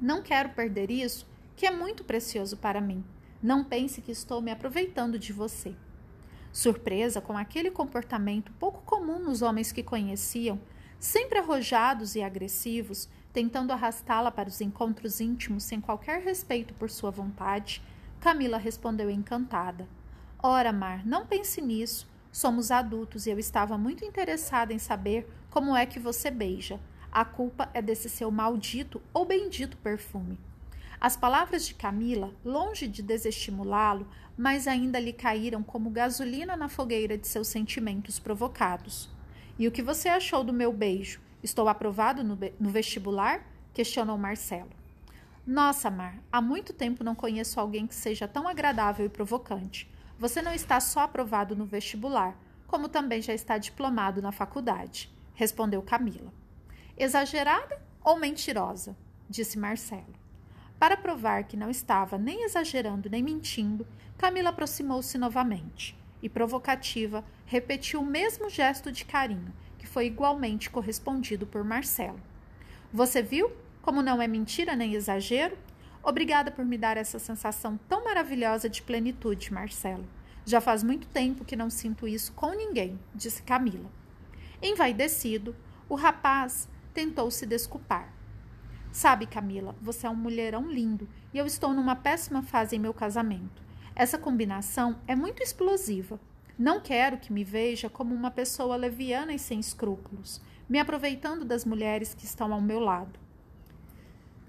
Não 0.00 0.22
quero 0.22 0.50
perder 0.50 0.90
isso, 0.90 1.26
que 1.56 1.66
é 1.66 1.70
muito 1.70 2.04
precioso 2.04 2.56
para 2.56 2.80
mim. 2.80 3.04
Não 3.42 3.64
pense 3.64 4.00
que 4.00 4.12
estou 4.12 4.40
me 4.40 4.50
aproveitando 4.50 5.18
de 5.18 5.32
você. 5.32 5.74
Surpresa 6.52 7.20
com 7.20 7.36
aquele 7.36 7.70
comportamento 7.70 8.52
pouco 8.58 8.82
comum 8.82 9.18
nos 9.18 9.42
homens 9.42 9.72
que 9.72 9.82
conheciam, 9.82 10.60
sempre 10.98 11.38
arrojados 11.38 12.14
e 12.14 12.22
agressivos, 12.22 13.08
Tentando 13.32 13.72
arrastá-la 13.72 14.30
para 14.30 14.48
os 14.48 14.60
encontros 14.60 15.20
íntimos 15.20 15.62
sem 15.62 15.80
qualquer 15.80 16.20
respeito 16.20 16.74
por 16.74 16.90
sua 16.90 17.12
vontade, 17.12 17.80
Camila 18.18 18.58
respondeu 18.58 19.08
encantada: 19.08 19.88
Ora, 20.42 20.72
Mar, 20.72 21.06
não 21.06 21.24
pense 21.24 21.60
nisso. 21.60 22.09
Somos 22.32 22.70
adultos 22.70 23.26
e 23.26 23.30
eu 23.30 23.38
estava 23.38 23.76
muito 23.76 24.04
interessada 24.04 24.72
em 24.72 24.78
saber 24.78 25.28
como 25.50 25.76
é 25.76 25.84
que 25.84 25.98
você 25.98 26.30
beija. 26.30 26.78
A 27.10 27.24
culpa 27.24 27.68
é 27.74 27.82
desse 27.82 28.08
seu 28.08 28.30
maldito 28.30 29.02
ou 29.12 29.24
bendito 29.24 29.76
perfume. 29.76 30.38
As 31.00 31.16
palavras 31.16 31.66
de 31.66 31.74
Camila, 31.74 32.32
longe 32.44 32.86
de 32.86 33.02
desestimulá-lo, 33.02 34.06
mas 34.36 34.68
ainda 34.68 35.00
lhe 35.00 35.12
caíram 35.12 35.62
como 35.62 35.90
gasolina 35.90 36.56
na 36.56 36.68
fogueira 36.68 37.18
de 37.18 37.26
seus 37.26 37.48
sentimentos 37.48 38.18
provocados. 38.18 39.08
E 39.58 39.66
o 39.66 39.72
que 39.72 39.82
você 39.82 40.08
achou 40.08 40.44
do 40.44 40.52
meu 40.52 40.72
beijo? 40.72 41.20
Estou 41.42 41.68
aprovado 41.68 42.22
no, 42.22 42.38
no 42.60 42.70
vestibular? 42.70 43.44
questionou 43.72 44.18
Marcelo. 44.18 44.70
Nossa, 45.46 45.90
Mar, 45.90 46.18
há 46.30 46.40
muito 46.40 46.72
tempo 46.72 47.02
não 47.02 47.14
conheço 47.14 47.58
alguém 47.58 47.86
que 47.86 47.94
seja 47.94 48.28
tão 48.28 48.46
agradável 48.46 49.06
e 49.06 49.08
provocante. 49.08 49.90
Você 50.20 50.42
não 50.42 50.52
está 50.52 50.78
só 50.80 51.00
aprovado 51.00 51.56
no 51.56 51.64
vestibular, 51.64 52.36
como 52.66 52.90
também 52.90 53.22
já 53.22 53.32
está 53.32 53.56
diplomado 53.56 54.20
na 54.20 54.30
faculdade, 54.30 55.10
respondeu 55.32 55.80
Camila. 55.80 56.30
Exagerada 56.94 57.82
ou 58.04 58.18
mentirosa? 58.18 58.94
disse 59.30 59.58
Marcelo. 59.58 60.12
Para 60.78 60.94
provar 60.94 61.44
que 61.44 61.56
não 61.56 61.70
estava 61.70 62.18
nem 62.18 62.44
exagerando 62.44 63.08
nem 63.08 63.22
mentindo, 63.22 63.86
Camila 64.18 64.50
aproximou-se 64.50 65.16
novamente 65.16 65.96
e, 66.22 66.28
provocativa, 66.28 67.24
repetiu 67.46 68.02
o 68.02 68.06
mesmo 68.06 68.50
gesto 68.50 68.92
de 68.92 69.06
carinho, 69.06 69.54
que 69.78 69.86
foi 69.86 70.04
igualmente 70.04 70.68
correspondido 70.68 71.46
por 71.46 71.64
Marcelo. 71.64 72.20
Você 72.92 73.22
viu 73.22 73.50
como 73.80 74.02
não 74.02 74.20
é 74.20 74.28
mentira 74.28 74.76
nem 74.76 74.92
exagero? 74.92 75.56
Obrigada 76.02 76.50
por 76.50 76.64
me 76.64 76.78
dar 76.78 76.96
essa 76.96 77.18
sensação 77.18 77.78
tão 77.88 78.04
maravilhosa 78.04 78.68
de 78.68 78.82
plenitude, 78.82 79.52
Marcelo. 79.52 80.08
Já 80.46 80.60
faz 80.60 80.82
muito 80.82 81.06
tempo 81.08 81.44
que 81.44 81.54
não 81.54 81.68
sinto 81.68 82.08
isso 82.08 82.32
com 82.32 82.50
ninguém, 82.50 82.98
disse 83.14 83.42
Camila. 83.42 83.90
Envaidecido, 84.62 85.54
o 85.88 85.94
rapaz 85.94 86.68
tentou 86.94 87.30
se 87.30 87.44
desculpar. 87.44 88.12
Sabe, 88.90 89.26
Camila, 89.26 89.76
você 89.80 90.06
é 90.06 90.10
um 90.10 90.14
mulherão 90.16 90.68
lindo 90.70 91.08
e 91.32 91.38
eu 91.38 91.46
estou 91.46 91.72
numa 91.72 91.94
péssima 91.94 92.42
fase 92.42 92.76
em 92.76 92.78
meu 92.78 92.92
casamento. 92.94 93.62
Essa 93.94 94.18
combinação 94.18 94.98
é 95.06 95.14
muito 95.14 95.42
explosiva. 95.42 96.18
Não 96.58 96.80
quero 96.80 97.18
que 97.18 97.32
me 97.32 97.44
veja 97.44 97.88
como 97.88 98.14
uma 98.14 98.30
pessoa 98.30 98.76
leviana 98.76 99.32
e 99.32 99.38
sem 99.38 99.60
escrúpulos, 99.60 100.40
me 100.68 100.78
aproveitando 100.78 101.44
das 101.44 101.64
mulheres 101.64 102.14
que 102.14 102.24
estão 102.24 102.52
ao 102.52 102.60
meu 102.60 102.80
lado. 102.80 103.18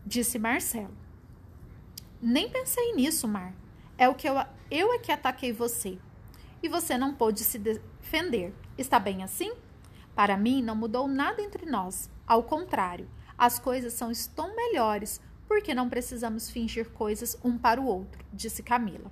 Disse 0.06 0.40
Marcelo. 0.40 1.11
Nem 2.22 2.50
pensei 2.50 2.94
nisso, 2.94 3.28
Mar. 3.28 3.54
É 3.98 4.08
o 4.08 4.14
que 4.14 4.30
eu, 4.30 4.36
eu 4.70 4.94
é 4.94 5.00
que 5.00 5.12
ataquei 5.12 5.52
você. 5.52 5.98
E 6.62 6.70
você 6.70 6.96
não 6.96 7.16
pôde 7.16 7.44
se 7.44 7.58
defender. 7.58 8.54
Está 8.78 9.00
bem 9.00 9.24
assim? 9.24 9.54
Para 10.14 10.38
mim, 10.38 10.62
não 10.62 10.76
mudou 10.76 11.08
nada 11.08 11.42
entre 11.42 11.66
nós. 11.66 12.10
Ao 12.28 12.44
contrário, 12.44 13.10
as 13.36 13.58
coisas 13.58 13.94
são 13.94 14.12
estão 14.12 14.56
melhores, 14.56 15.20
porque 15.48 15.74
não 15.74 15.90
precisamos 15.90 16.50
fingir 16.50 16.92
coisas 16.92 17.36
um 17.44 17.58
para 17.58 17.82
o 17.82 17.86
outro, 17.86 18.24
disse 18.32 18.62
Camila. 18.62 19.12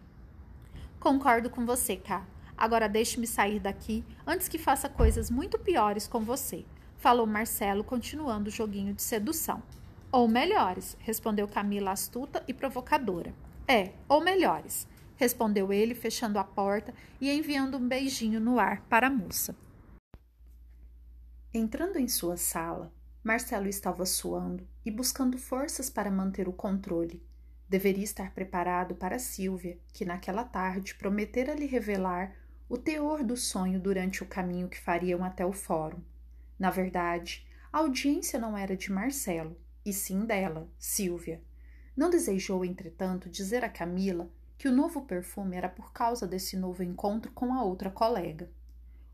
Concordo 1.00 1.50
com 1.50 1.66
você, 1.66 1.96
Cá. 1.98 2.28
Agora 2.56 2.88
deixe-me 2.88 3.26
sair 3.26 3.60
daqui 3.60 4.06
antes 4.28 4.48
que 4.48 4.58
faça 4.58 4.88
coisas 4.88 5.32
muito 5.32 5.58
piores 5.58 6.08
com 6.08 6.20
você, 6.20 6.66
falou 6.98 7.26
Marcelo, 7.26 7.84
continuando 7.84 8.50
o 8.50 8.52
joguinho 8.52 8.94
de 8.94 9.02
sedução. 9.02 9.64
Ou 10.12 10.28
melhores, 10.28 10.98
respondeu 11.00 11.48
Camila 11.48 11.92
astuta 11.92 12.44
e 12.48 12.54
provocadora. 12.54 13.32
É, 13.68 13.92
ou 14.08 14.24
melhores, 14.24 14.88
respondeu 15.16 15.72
ele, 15.72 15.94
fechando 15.94 16.40
a 16.40 16.44
porta 16.44 16.94
e 17.22 17.30
enviando 17.30 17.78
um 17.78 17.88
beijinho 17.88 18.40
no 18.40 18.60
ar 18.60 18.82
para 18.90 19.06
a 19.06 19.10
moça. 19.12 19.56
Entrando 21.54 22.00
em 22.00 22.08
sua 22.08 22.38
sala, 22.38 22.92
Marcelo 23.24 23.68
estava 23.68 24.04
suando 24.04 24.68
e 24.84 24.90
buscando 24.90 25.38
forças 25.38 25.92
para 25.92 26.10
manter 26.10 26.48
o 26.48 26.54
controle. 26.54 27.22
Deveria 27.68 28.04
estar 28.04 28.34
preparado 28.34 28.96
para 28.96 29.20
Silvia, 29.20 29.78
que 29.94 30.06
naquela 30.06 30.44
tarde 30.44 30.96
prometera 30.96 31.54
lhe 31.54 31.68
revelar 31.68 32.36
o 32.68 32.80
teor 32.80 33.24
do 33.24 33.38
sonho 33.38 33.80
durante 33.80 34.24
o 34.24 34.28
caminho 34.28 34.68
que 34.68 34.80
fariam 34.80 35.24
até 35.24 35.46
o 35.46 35.54
fórum. 35.54 36.02
Na 36.58 36.72
verdade, 36.72 37.46
a 37.72 37.78
audiência 37.78 38.40
não 38.40 38.58
era 38.58 38.76
de 38.76 38.92
Marcelo, 38.92 39.56
e 39.86 39.94
sim 39.94 40.26
dela, 40.26 40.70
Silvia. 40.78 41.42
Não 41.96 42.10
desejou, 42.10 42.64
entretanto, 42.64 43.30
dizer 43.30 43.64
a 43.64 43.70
Camila 43.70 44.30
que 44.58 44.68
o 44.68 44.72
novo 44.72 45.02
perfume 45.04 45.56
era 45.56 45.70
por 45.70 45.94
causa 45.94 46.28
desse 46.28 46.58
novo 46.58 46.84
encontro 46.84 47.32
com 47.32 47.54
a 47.54 47.64
outra 47.64 47.90
colega. 47.90 48.52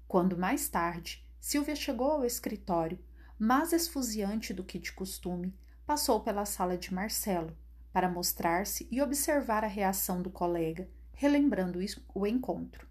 Quando 0.07 0.37
mais 0.37 0.67
tarde 0.69 1.25
Silvia 1.39 1.75
chegou 1.75 2.11
ao 2.11 2.25
escritório, 2.25 2.99
mais 3.37 3.73
esfuziante 3.73 4.53
do 4.53 4.63
que 4.63 4.79
de 4.79 4.91
costume, 4.91 5.53
passou 5.85 6.21
pela 6.21 6.45
sala 6.45 6.77
de 6.77 6.93
Marcelo 6.93 7.55
para 7.93 8.09
mostrar-se 8.09 8.87
e 8.91 9.01
observar 9.01 9.63
a 9.63 9.67
reação 9.67 10.21
do 10.21 10.29
colega, 10.29 10.89
relembrando 11.13 11.79
o 12.13 12.27
encontro. 12.27 12.87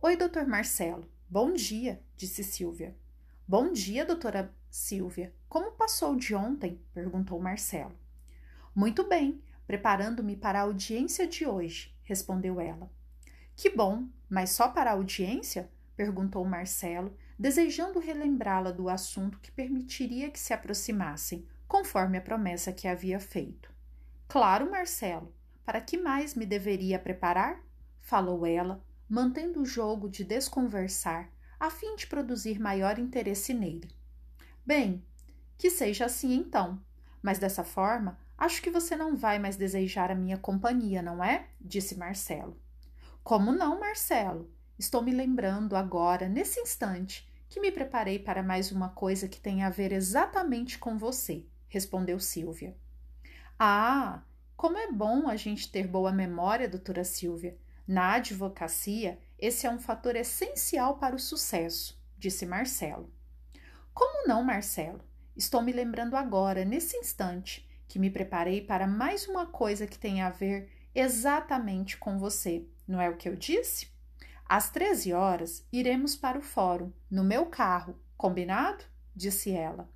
Oi, 0.00 0.16
doutor 0.16 0.46
Marcelo. 0.46 1.10
Bom 1.28 1.52
dia, 1.52 2.00
disse 2.16 2.44
Silvia. 2.44 2.96
Bom 3.48 3.72
dia, 3.72 4.04
doutora 4.04 4.54
Silvia. 4.76 5.34
Como 5.48 5.72
passou 5.72 6.14
de 6.14 6.34
ontem? 6.34 6.78
perguntou 6.92 7.40
Marcelo. 7.40 7.96
Muito 8.74 9.08
bem, 9.08 9.42
preparando-me 9.66 10.36
para 10.36 10.60
a 10.60 10.62
audiência 10.62 11.26
de 11.26 11.46
hoje, 11.46 11.96
respondeu 12.02 12.60
ela. 12.60 12.90
Que 13.56 13.70
bom, 13.70 14.06
mas 14.28 14.50
só 14.50 14.68
para 14.68 14.90
a 14.90 14.92
audiência? 14.92 15.70
perguntou 15.96 16.44
Marcelo, 16.44 17.16
desejando 17.38 17.98
relembrá-la 17.98 18.70
do 18.70 18.90
assunto 18.90 19.40
que 19.40 19.50
permitiria 19.50 20.30
que 20.30 20.38
se 20.38 20.52
aproximassem, 20.52 21.48
conforme 21.66 22.18
a 22.18 22.22
promessa 22.22 22.70
que 22.70 22.86
havia 22.86 23.18
feito. 23.18 23.72
Claro, 24.28 24.70
Marcelo, 24.70 25.34
para 25.64 25.80
que 25.80 25.96
mais 25.96 26.34
me 26.34 26.44
deveria 26.44 26.98
preparar? 26.98 27.64
falou 27.98 28.44
ela, 28.44 28.84
mantendo 29.08 29.62
o 29.62 29.66
jogo 29.66 30.06
de 30.06 30.22
desconversar, 30.22 31.32
a 31.58 31.70
fim 31.70 31.96
de 31.96 32.06
produzir 32.06 32.60
maior 32.60 32.98
interesse 32.98 33.54
nele. 33.54 33.95
Bem, 34.66 35.06
que 35.56 35.70
seja 35.70 36.06
assim 36.06 36.34
então, 36.34 36.84
mas 37.22 37.38
dessa 37.38 37.62
forma 37.62 38.18
acho 38.36 38.60
que 38.60 38.68
você 38.68 38.96
não 38.96 39.14
vai 39.14 39.38
mais 39.38 39.56
desejar 39.56 40.10
a 40.10 40.14
minha 40.14 40.36
companhia, 40.36 41.00
não 41.00 41.22
é? 41.22 41.46
disse 41.60 41.96
Marcelo. 41.96 42.60
Como 43.22 43.52
não, 43.52 43.78
Marcelo? 43.78 44.50
Estou 44.76 45.02
me 45.02 45.12
lembrando 45.12 45.76
agora, 45.76 46.28
nesse 46.28 46.58
instante, 46.58 47.30
que 47.48 47.60
me 47.60 47.70
preparei 47.70 48.18
para 48.18 48.42
mais 48.42 48.72
uma 48.72 48.88
coisa 48.88 49.28
que 49.28 49.40
tem 49.40 49.62
a 49.62 49.70
ver 49.70 49.92
exatamente 49.92 50.78
com 50.80 50.98
você, 50.98 51.46
respondeu 51.68 52.18
Silvia. 52.18 52.76
Ah, 53.56 54.24
como 54.56 54.76
é 54.76 54.90
bom 54.90 55.28
a 55.28 55.36
gente 55.36 55.70
ter 55.70 55.86
boa 55.86 56.10
memória, 56.10 56.68
doutora 56.68 57.04
Silvia. 57.04 57.56
Na 57.86 58.14
advocacia, 58.14 59.18
esse 59.38 59.64
é 59.64 59.70
um 59.70 59.78
fator 59.78 60.16
essencial 60.16 60.98
para 60.98 61.14
o 61.14 61.20
sucesso, 61.20 61.96
disse 62.18 62.44
Marcelo. 62.44 63.15
Como 63.96 64.28
não, 64.28 64.42
Marcelo? 64.42 65.00
Estou 65.34 65.62
me 65.62 65.72
lembrando 65.72 66.16
agora, 66.16 66.66
nesse 66.66 66.98
instante, 66.98 67.66
que 67.88 67.98
me 67.98 68.10
preparei 68.10 68.60
para 68.60 68.86
mais 68.86 69.26
uma 69.26 69.46
coisa 69.46 69.86
que 69.86 69.98
tem 69.98 70.20
a 70.20 70.28
ver 70.28 70.70
exatamente 70.94 71.96
com 71.96 72.18
você. 72.18 72.66
Não 72.86 73.00
é 73.00 73.08
o 73.08 73.16
que 73.16 73.26
eu 73.26 73.34
disse? 73.34 73.88
Às 74.46 74.68
13 74.68 75.14
horas, 75.14 75.66
iremos 75.72 76.14
para 76.14 76.38
o 76.38 76.42
fórum, 76.42 76.92
no 77.10 77.24
meu 77.24 77.46
carro, 77.46 77.98
combinado? 78.18 78.84
disse 79.14 79.50
ela. 79.50 79.88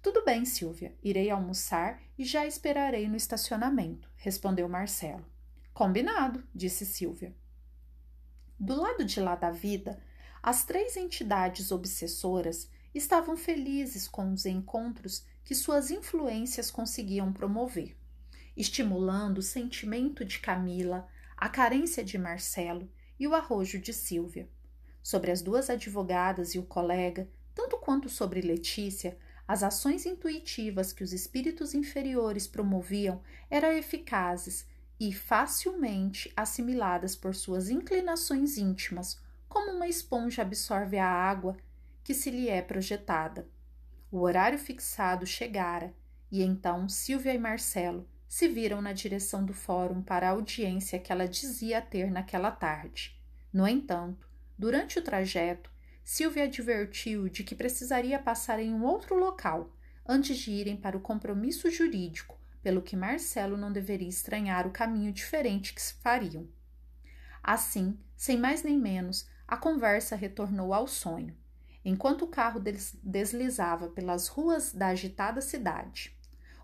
Tudo 0.00 0.24
bem, 0.24 0.44
Silvia, 0.44 0.96
irei 1.02 1.28
almoçar 1.28 2.00
e 2.16 2.24
já 2.24 2.46
esperarei 2.46 3.08
no 3.08 3.16
estacionamento, 3.16 4.08
respondeu 4.14 4.68
Marcelo. 4.68 5.26
Combinado, 5.74 6.44
disse 6.54 6.86
Silvia. 6.86 7.34
Do 8.56 8.80
lado 8.80 9.04
de 9.04 9.18
lá 9.20 9.34
da 9.34 9.50
vida, 9.50 10.00
as 10.40 10.64
três 10.64 10.96
entidades 10.96 11.72
obsessoras 11.72 12.70
estavam 12.94 13.36
felizes 13.36 14.06
com 14.06 14.32
os 14.32 14.44
encontros 14.44 15.24
que 15.44 15.54
suas 15.54 15.90
influências 15.90 16.70
conseguiam 16.70 17.32
promover, 17.32 17.96
estimulando 18.56 19.38
o 19.38 19.42
sentimento 19.42 20.24
de 20.24 20.38
Camila, 20.38 21.08
a 21.36 21.48
carência 21.48 22.04
de 22.04 22.18
Marcelo 22.18 22.88
e 23.18 23.26
o 23.26 23.34
arrojo 23.34 23.78
de 23.78 23.92
Silvia. 23.92 24.48
Sobre 25.02 25.30
as 25.30 25.42
duas 25.42 25.68
advogadas 25.68 26.54
e 26.54 26.58
o 26.58 26.62
colega, 26.62 27.28
tanto 27.54 27.76
quanto 27.78 28.08
sobre 28.08 28.40
Letícia, 28.40 29.18
as 29.48 29.62
ações 29.62 30.06
intuitivas 30.06 30.92
que 30.92 31.02
os 31.02 31.12
espíritos 31.12 31.74
inferiores 31.74 32.46
promoviam 32.46 33.20
eram 33.50 33.72
eficazes 33.72 34.66
e 35.00 35.12
facilmente 35.12 36.32
assimiladas 36.36 37.16
por 37.16 37.34
suas 37.34 37.68
inclinações 37.68 38.56
íntimas, 38.56 39.20
como 39.48 39.72
uma 39.72 39.88
esponja 39.88 40.42
absorve 40.42 40.96
a 40.96 41.08
água 41.08 41.56
que 42.02 42.14
se 42.14 42.30
lhe 42.30 42.48
é 42.48 42.60
projetada. 42.60 43.48
O 44.10 44.20
horário 44.20 44.58
fixado 44.58 45.26
chegara 45.26 45.94
E 46.30 46.42
então 46.42 46.88
Silvia 46.88 47.34
e 47.34 47.38
Marcelo 47.38 48.08
se 48.28 48.48
viram 48.48 48.80
na 48.80 48.92
direção 48.92 49.44
do 49.44 49.52
fórum 49.52 50.02
para 50.02 50.26
a 50.26 50.30
audiência 50.30 50.98
que 50.98 51.12
ela 51.12 51.28
dizia 51.28 51.82
ter 51.82 52.10
naquela 52.10 52.50
tarde. 52.50 53.20
No 53.52 53.68
entanto, 53.68 54.26
durante 54.58 54.98
o 54.98 55.02
trajeto, 55.02 55.70
Silvia 56.02 56.44
advertiu 56.44 57.28
de 57.28 57.44
que 57.44 57.54
precisaria 57.54 58.18
passar 58.18 58.58
em 58.58 58.72
um 58.72 58.84
outro 58.84 59.14
local 59.14 59.70
antes 60.06 60.38
de 60.38 60.50
irem 60.50 60.76
para 60.76 60.96
o 60.96 61.00
compromisso 61.00 61.70
jurídico, 61.70 62.38
pelo 62.62 62.82
que 62.82 62.96
Marcelo 62.96 63.56
não 63.56 63.72
deveria 63.72 64.08
estranhar 64.08 64.66
o 64.66 64.70
caminho 64.70 65.12
diferente 65.12 65.74
que 65.74 65.82
se 65.82 65.94
fariam. 65.94 66.48
Assim, 67.42 67.98
sem 68.16 68.38
mais 68.38 68.62
nem 68.62 68.78
menos, 68.78 69.28
a 69.46 69.56
conversa 69.56 70.16
retornou 70.16 70.72
ao 70.72 70.86
sonho, 70.86 71.36
enquanto 71.84 72.22
o 72.22 72.28
carro 72.28 72.60
deslizava 73.02 73.88
pelas 73.88 74.28
ruas 74.28 74.72
da 74.72 74.88
agitada 74.88 75.40
cidade. 75.40 76.16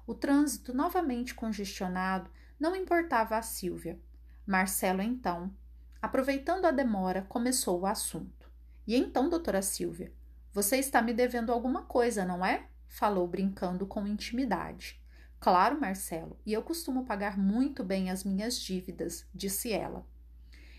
O 0.06 0.14
trânsito 0.14 0.72
novamente 0.72 1.34
congestionado 1.34 2.30
não 2.58 2.74
importava 2.74 3.36
a 3.36 3.42
Silvia. 3.42 4.00
Marcelo, 4.46 5.02
então, 5.02 5.54
aproveitando 6.00 6.64
a 6.64 6.70
demora, 6.70 7.22
começou 7.28 7.80
o 7.80 7.86
assunto. 7.86 8.50
E 8.86 8.96
então, 8.96 9.28
doutora 9.28 9.60
Silvia, 9.60 10.12
você 10.52 10.78
está 10.78 11.02
me 11.02 11.12
devendo 11.12 11.52
alguma 11.52 11.82
coisa, 11.82 12.24
não 12.24 12.44
é? 12.44 12.66
Falou 12.86 13.28
brincando 13.28 13.86
com 13.86 14.06
intimidade. 14.06 14.98
Claro, 15.38 15.80
Marcelo, 15.80 16.38
e 16.44 16.52
eu 16.52 16.62
costumo 16.62 17.04
pagar 17.04 17.38
muito 17.38 17.84
bem 17.84 18.10
as 18.10 18.24
minhas 18.24 18.58
dívidas, 18.58 19.26
disse 19.32 19.72
ela. 19.72 20.04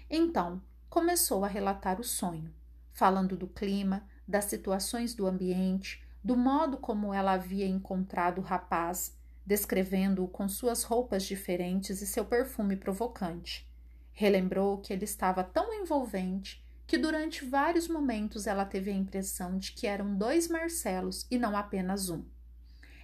Então, 0.10 0.62
começou 0.90 1.46
a 1.46 1.48
relatar 1.48 2.02
o 2.02 2.04
sonho, 2.04 2.54
falando 2.92 3.38
do 3.38 3.48
clima, 3.48 4.06
das 4.30 4.46
situações 4.46 5.14
do 5.14 5.26
ambiente, 5.26 6.02
do 6.24 6.38
modo 6.38 6.78
como 6.78 7.14
ela 7.14 7.34
havia 7.34 7.68
encontrado 7.68 8.40
o 8.40 8.44
rapaz 8.44 9.18
descrevendo-o 9.50 10.28
com 10.28 10.48
suas 10.48 10.84
roupas 10.84 11.24
diferentes 11.24 12.04
e 12.04 12.06
seu 12.06 12.24
perfume 12.24 12.76
provocante. 12.76 13.68
Relembrou 14.12 14.78
que 14.78 14.94
ele 14.94 15.06
estava 15.06 15.44
tão 15.44 15.74
envolvente 15.74 16.64
que 16.86 17.00
durante 17.00 17.44
vários 17.44 17.88
momentos 17.88 18.46
ela 18.46 18.64
teve 18.64 18.92
a 18.92 18.94
impressão 18.94 19.58
de 19.58 19.72
que 19.72 19.88
eram 19.88 20.16
dois 20.16 20.48
Marcelos 20.48 21.26
e 21.32 21.38
não 21.40 21.58
apenas 21.58 22.12
um. 22.12 22.24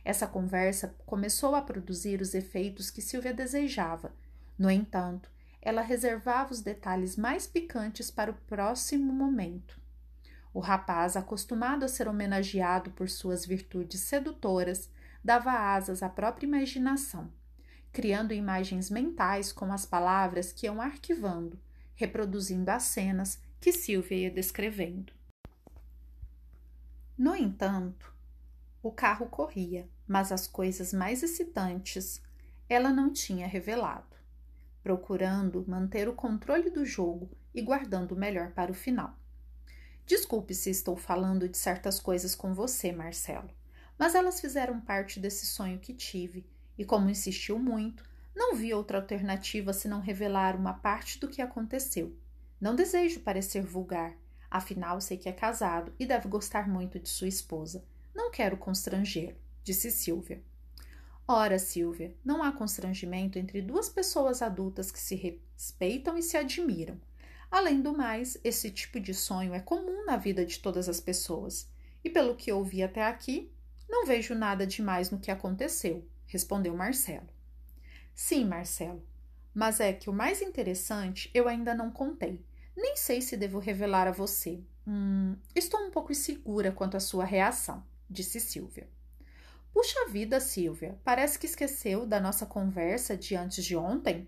Essa 0.03 0.27
conversa 0.27 0.96
começou 1.03 1.55
a 1.55 1.63
produzir 1.63 2.22
os 2.22 2.36
efeitos 2.36 2.91
que 2.91 3.01
Silvia 3.01 3.34
desejava. 3.34 4.13
No 4.55 4.70
entanto, 4.70 5.32
ela 5.60 5.82
reservava 5.82 6.53
os 6.53 6.62
detalhes 6.62 7.17
mais 7.17 7.48
picantes 7.48 8.12
para 8.12 8.29
o 8.29 8.36
próximo 8.46 9.12
momento. 9.12 9.82
O 10.56 10.62
rapaz, 10.62 11.18
acostumado 11.18 11.84
a 11.84 11.88
ser 11.90 12.08
homenageado 12.08 12.90
por 12.92 13.10
suas 13.10 13.46
virtudes 13.46 14.00
sedutoras, 14.00 14.90
dava 15.22 15.52
asas 15.52 16.02
à 16.02 16.08
própria 16.08 16.46
imaginação, 16.48 17.30
criando 17.92 18.34
imagens 18.34 18.90
mentais 18.90 19.52
com 19.52 19.70
as 19.74 19.86
palavras 19.86 20.54
que 20.54 20.66
iam 20.66 20.80
arquivando, 20.80 21.60
reproduzindo 21.94 22.70
as 22.70 22.84
cenas 22.84 23.38
que 23.60 23.74
Silvia 23.74 24.18
ia 24.18 24.32
descrevendo. 24.32 25.12
No 27.18 27.36
entanto, 27.36 28.16
o 28.82 28.94
carro 28.94 29.26
corria, 29.26 29.90
mas 30.08 30.32
as 30.32 30.48
coisas 30.48 30.94
mais 30.94 31.22
excitantes 31.22 32.22
ela 32.70 32.92
não 32.92 33.12
tinha 33.12 33.46
revelado, 33.46 34.16
procurando 34.82 35.66
manter 35.68 36.08
o 36.08 36.14
controle 36.14 36.70
do 36.70 36.86
jogo 36.86 37.30
e 37.54 37.62
guardando 37.62 38.14
o 38.14 38.18
melhor 38.18 38.52
para 38.52 38.72
o 38.72 38.74
final. 38.74 39.14
Desculpe 40.06 40.54
se 40.54 40.70
estou 40.70 40.96
falando 40.96 41.50
de 41.50 41.58
certas 41.58 42.00
coisas 42.00 42.36
com 42.36 42.54
você, 42.54 42.92
Marcelo, 42.92 43.50
mas 43.98 44.14
elas 44.14 44.40
fizeram 44.40 44.80
parte 44.80 45.20
desse 45.20 45.48
sonho 45.48 45.80
que 45.80 45.94
tive, 45.94 46.46
e 46.78 46.86
como 46.86 47.10
insistiu 47.10 47.58
muito, 47.58 48.04
não 48.36 48.54
vi 48.54 48.74
outra 48.74 49.00
alternativa 49.00 49.74
senão 49.74 50.02
revelar 50.02 50.56
uma 50.56 50.74
parte 50.74 51.20
do 51.20 51.28
que 51.28 51.42
aconteceu. 51.42 52.16
Não 52.62 52.76
desejo 52.76 53.22
parecer 53.22 53.64
vulgar, 53.64 54.15
afinal 54.52 55.02
sei 55.02 55.18
que 55.18 55.28
é 55.28 55.32
casado 55.32 55.91
e 56.00 56.06
deve 56.06 56.28
gostar 56.28 56.68
muito 56.68 57.00
de 57.00 57.10
sua 57.10 57.28
esposa. 57.28 57.84
Não 58.13 58.30
quero 58.30 58.58
constrangê-lo, 58.58 59.36
disse 59.63 59.89
Silvia. 59.89 60.44
Ora, 61.28 61.58
Silvia, 61.58 62.13
não 62.24 62.44
há 62.44 62.52
constrangimento 62.52 63.39
entre 63.39 63.60
duas 63.60 63.89
pessoas 63.89 64.44
adultas 64.44 64.91
que 64.91 65.00
se 65.00 65.15
respeitam 65.15 66.15
e 66.15 66.22
se 66.22 66.38
admiram. 66.38 67.00
Além 67.56 67.82
do 67.82 67.96
mais, 67.96 68.38
esse 68.44 68.70
tipo 68.70 69.00
de 69.00 69.13
sonho 69.13 69.54
é 69.54 69.62
comum 69.62 70.04
na 70.04 70.18
vida 70.18 70.46
de 70.46 70.60
todas 70.60 70.89
as 70.89 71.00
pessoas. 71.00 71.70
E 72.04 72.10
pelo 72.10 72.36
que 72.36 72.52
ouvi 72.52 72.84
até 72.84 73.02
aqui, 73.02 73.50
não 73.88 74.06
vejo 74.06 74.36
nada 74.36 74.68
demais 74.68 75.10
no 75.10 75.22
que 75.22 75.32
aconteceu, 75.32 76.06
respondeu 76.28 76.76
Marcelo. 76.76 77.30
Sim, 78.13 78.44
Marcelo, 78.44 79.02
mas 79.54 79.80
é 79.80 79.94
que 79.94 80.10
o 80.10 80.13
mais 80.13 80.41
interessante 80.41 81.32
eu 81.34 81.48
ainda 81.48 81.74
não 81.74 81.89
contei. 81.89 82.44
Nem 82.76 82.98
sei 82.98 83.22
se 83.22 83.38
devo 83.38 83.58
revelar 83.58 84.06
a 84.06 84.12
você. 84.12 84.62
Hum, 84.86 85.38
estou 85.56 85.80
um 85.80 85.91
pouco 85.91 86.12
insegura 86.12 86.74
quanto 86.74 86.98
à 86.98 87.00
sua 87.00 87.24
reação, 87.24 87.82
disse 88.10 88.38
Silvia. 88.41 88.89
Puxa 89.72 90.10
vida, 90.10 90.41
Silvia, 90.41 91.00
parece 91.06 91.39
que 91.39 91.46
esqueceu 91.46 92.06
da 92.06 92.20
nossa 92.20 92.46
conversa 92.46 93.15
de 93.15 93.34
antes 93.34 93.63
de 93.63 93.78
ontem. 93.78 94.28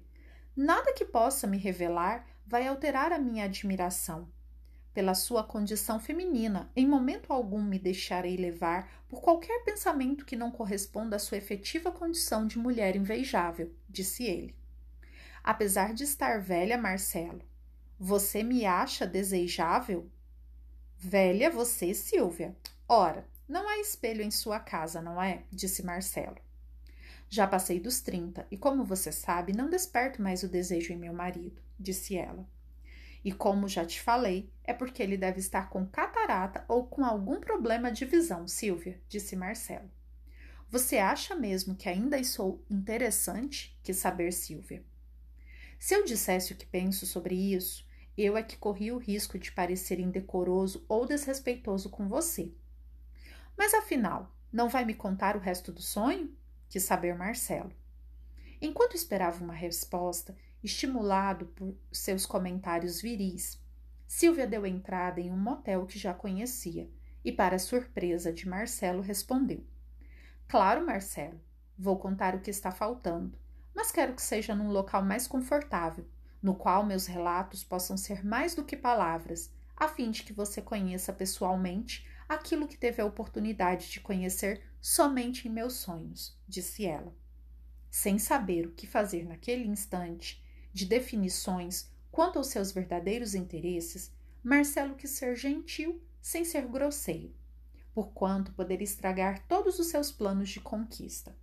Nada 0.55 0.93
que 0.93 1.03
possa 1.03 1.45
me 1.45 1.57
revelar 1.57 2.25
vai 2.47 2.65
alterar 2.65 3.11
a 3.11 3.19
minha 3.19 3.43
admiração 3.43 4.27
pela 4.93 5.13
sua 5.13 5.43
condição 5.43 5.99
feminina. 5.99 6.71
Em 6.75 6.87
momento 6.87 7.31
algum 7.31 7.61
me 7.61 7.77
deixarei 7.77 8.35
levar 8.35 8.89
por 9.07 9.21
qualquer 9.21 9.63
pensamento 9.63 10.25
que 10.25 10.35
não 10.35 10.49
corresponda 10.49 11.17
à 11.17 11.19
sua 11.19 11.37
efetiva 11.37 11.91
condição 11.91 12.47
de 12.47 12.57
mulher 12.57 12.95
invejável, 12.95 13.71
disse 13.87 14.23
ele. 14.23 14.55
Apesar 15.43 15.93
de 15.93 16.03
estar 16.03 16.41
velha, 16.41 16.77
Marcelo, 16.77 17.41
você 17.99 18.41
me 18.41 18.65
acha 18.65 19.05
desejável? 19.05 20.09
Velha 20.97 21.51
você, 21.51 21.93
Silvia. 21.93 22.55
Ora, 22.87 23.27
não 23.47 23.69
há 23.69 23.77
espelho 23.77 24.23
em 24.23 24.31
sua 24.31 24.59
casa, 24.59 24.99
não 24.99 25.21
é? 25.21 25.43
disse 25.51 25.83
Marcelo. 25.83 26.46
Já 27.29 27.45
passei 27.45 27.79
dos 27.79 27.99
trinta 27.99 28.47
e, 28.49 28.57
como 28.57 28.85
você 28.85 29.11
sabe, 29.11 29.53
não 29.53 29.69
desperto 29.69 30.21
mais 30.21 30.43
o 30.43 30.47
desejo 30.47 30.93
em 30.93 30.97
meu 30.97 31.13
marido, 31.13 31.61
disse 31.79 32.17
ela. 32.17 32.47
E 33.23 33.31
como 33.31 33.67
já 33.67 33.85
te 33.85 34.01
falei, 34.01 34.49
é 34.63 34.73
porque 34.73 35.03
ele 35.03 35.17
deve 35.17 35.39
estar 35.39 35.69
com 35.69 35.85
catarata 35.85 36.63
ou 36.67 36.87
com 36.87 37.03
algum 37.03 37.39
problema 37.39 37.91
de 37.91 38.05
visão, 38.05 38.47
Silvia, 38.47 39.01
disse 39.09 39.35
Marcelo. 39.35 39.89
Você 40.69 40.97
acha 40.97 41.35
mesmo 41.35 41.75
que 41.75 41.89
ainda 41.89 42.21
sou 42.23 42.63
interessante? 42.69 43.77
Que 43.83 43.93
saber, 43.93 44.31
Silvia. 44.31 44.83
Se 45.79 45.93
eu 45.93 46.05
dissesse 46.05 46.53
o 46.53 46.55
que 46.55 46.65
penso 46.65 47.05
sobre 47.05 47.35
isso, 47.35 47.85
eu 48.17 48.35
é 48.35 48.43
que 48.43 48.57
corri 48.57 48.91
o 48.91 48.97
risco 48.97 49.37
de 49.37 49.51
parecer 49.51 49.99
indecoroso 49.99 50.83
ou 50.87 51.05
desrespeitoso 51.05 51.89
com 51.89 52.07
você. 52.07 52.51
Mas 53.57 53.73
afinal, 53.73 54.35
não 54.51 54.69
vai 54.69 54.83
me 54.85 54.93
contar 54.93 55.35
o 55.35 55.39
resto 55.39 55.71
do 55.71 55.81
sonho? 55.81 56.35
Quis 56.69 56.83
saber 56.83 57.15
Marcelo. 57.15 57.71
Enquanto 58.61 58.95
esperava 58.95 59.43
uma 59.43 59.53
resposta, 59.53 60.35
estimulado 60.63 61.45
por 61.47 61.75
seus 61.91 62.25
comentários 62.25 63.01
viris. 63.01 63.61
Silvia 64.07 64.47
deu 64.47 64.65
entrada 64.65 65.19
em 65.19 65.31
um 65.31 65.37
motel 65.37 65.85
que 65.85 65.99
já 65.99 66.13
conhecia 66.13 66.89
e, 67.23 67.31
para 67.31 67.59
surpresa 67.59 68.31
de 68.31 68.47
Marcelo, 68.47 69.01
respondeu: 69.01 69.63
Claro, 70.47 70.85
Marcelo, 70.85 71.39
vou 71.77 71.97
contar 71.97 72.35
o 72.35 72.39
que 72.39 72.49
está 72.49 72.71
faltando, 72.71 73.37
mas 73.75 73.91
quero 73.91 74.13
que 74.13 74.21
seja 74.21 74.55
num 74.55 74.71
local 74.71 75.03
mais 75.03 75.27
confortável, 75.27 76.07
no 76.41 76.55
qual 76.55 76.85
meus 76.85 77.05
relatos 77.05 77.63
possam 77.63 77.97
ser 77.97 78.25
mais 78.25 78.55
do 78.55 78.63
que 78.63 78.75
palavras, 78.75 79.51
a 79.75 79.87
fim 79.87 80.09
de 80.09 80.23
que 80.23 80.33
você 80.33 80.61
conheça 80.61 81.13
pessoalmente 81.13 82.07
aquilo 82.27 82.67
que 82.67 82.77
teve 82.77 83.01
a 83.01 83.05
oportunidade 83.05 83.89
de 83.89 83.99
conhecer 83.99 84.63
somente 84.81 85.47
em 85.47 85.51
meus 85.51 85.73
sonhos, 85.73 86.37
disse 86.47 86.85
ela. 86.85 87.15
Sem 87.89 88.19
saber 88.19 88.67
o 88.67 88.71
que 88.71 88.85
fazer 88.85 89.25
naquele 89.25 89.65
instante, 89.65 90.43
de 90.73 90.85
definições 90.85 91.89
quanto 92.11 92.37
aos 92.37 92.47
seus 92.47 92.71
verdadeiros 92.71 93.35
interesses, 93.35 94.11
Marcelo 94.43 94.95
quis 94.95 95.11
ser 95.11 95.35
gentil 95.35 96.01
sem 96.21 96.43
ser 96.45 96.67
grosseiro, 96.67 97.33
porquanto 97.93 98.53
poderia 98.53 98.83
estragar 98.83 99.45
todos 99.47 99.79
os 99.79 99.87
seus 99.87 100.11
planos 100.11 100.49
de 100.49 100.59
conquista. 100.59 101.35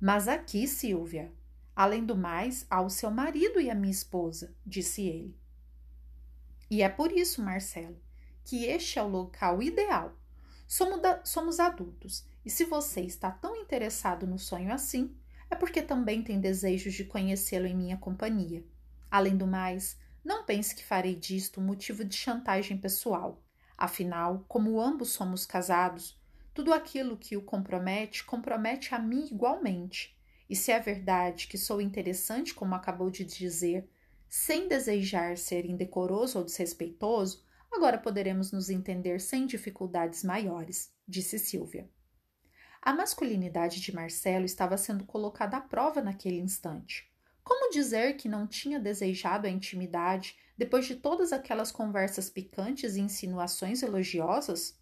Mas 0.00 0.28
aqui, 0.28 0.66
Silvia, 0.66 1.32
além 1.74 2.04
do 2.04 2.16
mais, 2.16 2.66
há 2.68 2.80
o 2.80 2.90
seu 2.90 3.10
marido 3.10 3.60
e 3.60 3.70
a 3.70 3.74
minha 3.74 3.90
esposa, 3.90 4.54
disse 4.64 5.02
ele. 5.02 5.36
E 6.70 6.82
é 6.82 6.88
por 6.88 7.12
isso, 7.12 7.42
Marcelo, 7.42 7.98
que 8.44 8.64
este 8.64 8.98
é 8.98 9.02
o 9.02 9.08
local 9.08 9.62
ideal. 9.62 10.16
Somos, 10.68 11.02
da, 11.02 11.24
somos 11.24 11.58
adultos, 11.58 12.24
e 12.44 12.50
se 12.50 12.64
você 12.64 13.00
está 13.00 13.30
tão 13.30 13.56
interessado 13.56 14.26
no 14.26 14.38
sonho 14.38 14.72
assim, 14.72 15.16
é 15.50 15.56
porque 15.56 15.82
também 15.82 16.22
tem 16.22 16.40
desejos 16.40 16.94
de 16.94 17.04
conhecê-lo 17.04 17.66
em 17.66 17.74
minha 17.74 17.96
companhia. 17.96 18.64
Além 19.10 19.36
do 19.36 19.46
mais, 19.46 19.98
não 20.24 20.44
pense 20.44 20.74
que 20.74 20.84
farei 20.84 21.16
disto 21.16 21.60
um 21.60 21.64
motivo 21.64 22.04
de 22.04 22.14
chantagem 22.16 22.78
pessoal. 22.78 23.42
Afinal, 23.76 24.44
como 24.46 24.80
ambos 24.80 25.10
somos 25.10 25.46
casados, 25.46 26.16
Tudo 26.54 26.72
aquilo 26.74 27.16
que 27.16 27.36
o 27.36 27.42
compromete, 27.42 28.24
compromete 28.24 28.94
a 28.94 28.98
mim 28.98 29.26
igualmente. 29.30 30.16
E 30.50 30.56
se 30.56 30.72
é 30.72 30.80
verdade 30.80 31.46
que 31.46 31.56
sou 31.56 31.80
interessante, 31.80 32.52
como 32.54 32.74
acabou 32.74 33.10
de 33.10 33.24
dizer, 33.24 33.88
sem 34.28 34.68
desejar 34.68 35.36
ser 35.38 35.64
indecoroso 35.64 36.38
ou 36.38 36.44
desrespeitoso, 36.44 37.44
agora 37.72 37.98
poderemos 37.98 38.52
nos 38.52 38.70
entender 38.70 39.20
sem 39.20 39.46
dificuldades 39.46 40.24
maiores, 40.24 40.92
disse 41.06 41.38
Silvia. 41.38 41.88
A 42.80 42.92
masculinidade 42.92 43.80
de 43.80 43.94
Marcelo 43.94 44.44
estava 44.44 44.76
sendo 44.76 45.04
colocada 45.04 45.56
à 45.56 45.60
prova 45.60 46.00
naquele 46.00 46.40
instante. 46.40 47.12
Como 47.44 47.70
dizer 47.70 48.16
que 48.16 48.28
não 48.28 48.46
tinha 48.46 48.78
desejado 48.78 49.46
a 49.46 49.50
intimidade 49.50 50.36
depois 50.56 50.86
de 50.86 50.96
todas 50.96 51.32
aquelas 51.32 51.72
conversas 51.72 52.28
picantes 52.28 52.96
e 52.96 53.00
insinuações 53.00 53.82
elogiosas? 53.82 54.78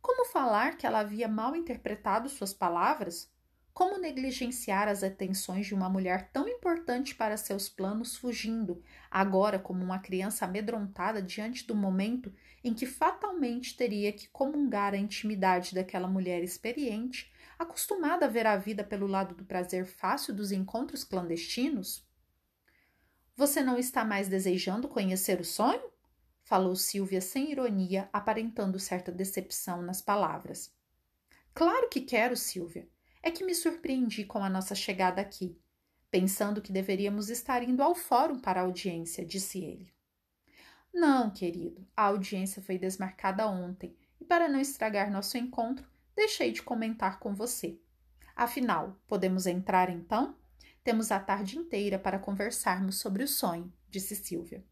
Como 0.00 0.24
falar 0.26 0.76
que 0.76 0.86
ela 0.86 1.00
havia 1.00 1.28
mal 1.28 1.54
interpretado 1.54 2.28
suas 2.28 2.52
palavras? 2.52 3.30
Como 3.80 3.96
negligenciar 3.96 4.88
as 4.88 5.02
atenções 5.02 5.66
de 5.66 5.74
uma 5.74 5.88
mulher 5.88 6.28
tão 6.34 6.46
importante 6.46 7.14
para 7.14 7.38
seus 7.38 7.66
planos, 7.66 8.14
fugindo, 8.14 8.82
agora 9.10 9.58
como 9.58 9.82
uma 9.82 9.98
criança 9.98 10.44
amedrontada 10.44 11.22
diante 11.22 11.66
do 11.66 11.74
momento 11.74 12.30
em 12.62 12.74
que 12.74 12.84
fatalmente 12.84 13.74
teria 13.74 14.12
que 14.12 14.28
comungar 14.28 14.92
a 14.92 14.98
intimidade 14.98 15.74
daquela 15.74 16.06
mulher 16.06 16.44
experiente, 16.44 17.32
acostumada 17.58 18.26
a 18.26 18.28
ver 18.28 18.46
a 18.46 18.54
vida 18.54 18.84
pelo 18.84 19.06
lado 19.06 19.34
do 19.34 19.46
prazer 19.46 19.86
fácil 19.86 20.34
dos 20.34 20.52
encontros 20.52 21.02
clandestinos? 21.02 22.06
Você 23.34 23.62
não 23.62 23.78
está 23.78 24.04
mais 24.04 24.28
desejando 24.28 24.88
conhecer 24.88 25.40
o 25.40 25.44
sonho? 25.44 25.90
Falou 26.42 26.76
Silvia 26.76 27.22
sem 27.22 27.50
ironia, 27.50 28.10
aparentando 28.12 28.78
certa 28.78 29.10
decepção 29.10 29.80
nas 29.80 30.02
palavras. 30.02 30.70
Claro 31.54 31.88
que 31.88 32.02
quero, 32.02 32.36
Silvia. 32.36 32.86
É 33.22 33.30
que 33.30 33.44
me 33.44 33.54
surpreendi 33.54 34.24
com 34.24 34.42
a 34.42 34.48
nossa 34.48 34.74
chegada 34.74 35.20
aqui, 35.20 35.58
pensando 36.10 36.62
que 36.62 36.72
deveríamos 36.72 37.28
estar 37.28 37.62
indo 37.62 37.82
ao 37.82 37.94
fórum 37.94 38.40
para 38.40 38.60
a 38.60 38.64
audiência, 38.64 39.24
disse 39.24 39.62
ele. 39.62 39.92
Não, 40.92 41.30
querido, 41.30 41.86
a 41.96 42.04
audiência 42.04 42.60
foi 42.60 42.78
desmarcada 42.78 43.46
ontem 43.46 43.96
e, 44.20 44.24
para 44.24 44.48
não 44.48 44.58
estragar 44.58 45.10
nosso 45.10 45.38
encontro, 45.38 45.88
deixei 46.16 46.50
de 46.50 46.62
comentar 46.62 47.18
com 47.18 47.34
você. 47.34 47.78
Afinal, 48.34 48.98
podemos 49.06 49.46
entrar 49.46 49.90
então? 49.90 50.36
Temos 50.82 51.12
a 51.12 51.20
tarde 51.20 51.58
inteira 51.58 51.98
para 51.98 52.18
conversarmos 52.18 52.98
sobre 52.98 53.22
o 53.22 53.28
sonho, 53.28 53.72
disse 53.88 54.16
Silvia. 54.16 54.64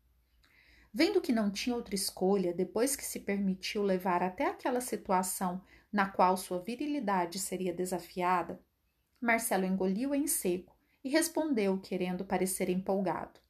Vendo 0.93 1.21
que 1.21 1.33
não 1.33 1.51
tinha 1.51 1.77
outra 1.77 1.95
escolha 1.95 2.53
depois 2.53 2.97
que 2.97 3.05
se 3.05 3.21
permitiu 3.21 3.83
levar 3.83 4.23
até 4.23 4.47
aquela 4.47 4.81
situação 4.81 5.63
na 5.93 6.09
qual 6.09 6.37
sua 6.37 6.61
virilidade 6.61 7.39
seria 7.39 7.73
desafiada, 7.73 8.61
Marcelo 9.21 9.65
engoliu 9.65 10.15
em 10.15 10.27
seco 10.27 10.77
e 11.03 11.09
respondeu, 11.09 11.79
querendo 11.81 12.25
parecer 12.25 12.69
empolgado: 12.69 13.41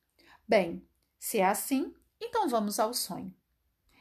Bem, 0.47 0.87
se 1.19 1.39
é 1.39 1.45
assim, 1.45 1.95
então 2.21 2.49
vamos 2.49 2.79
ao 2.79 2.95
sonho. 2.95 3.35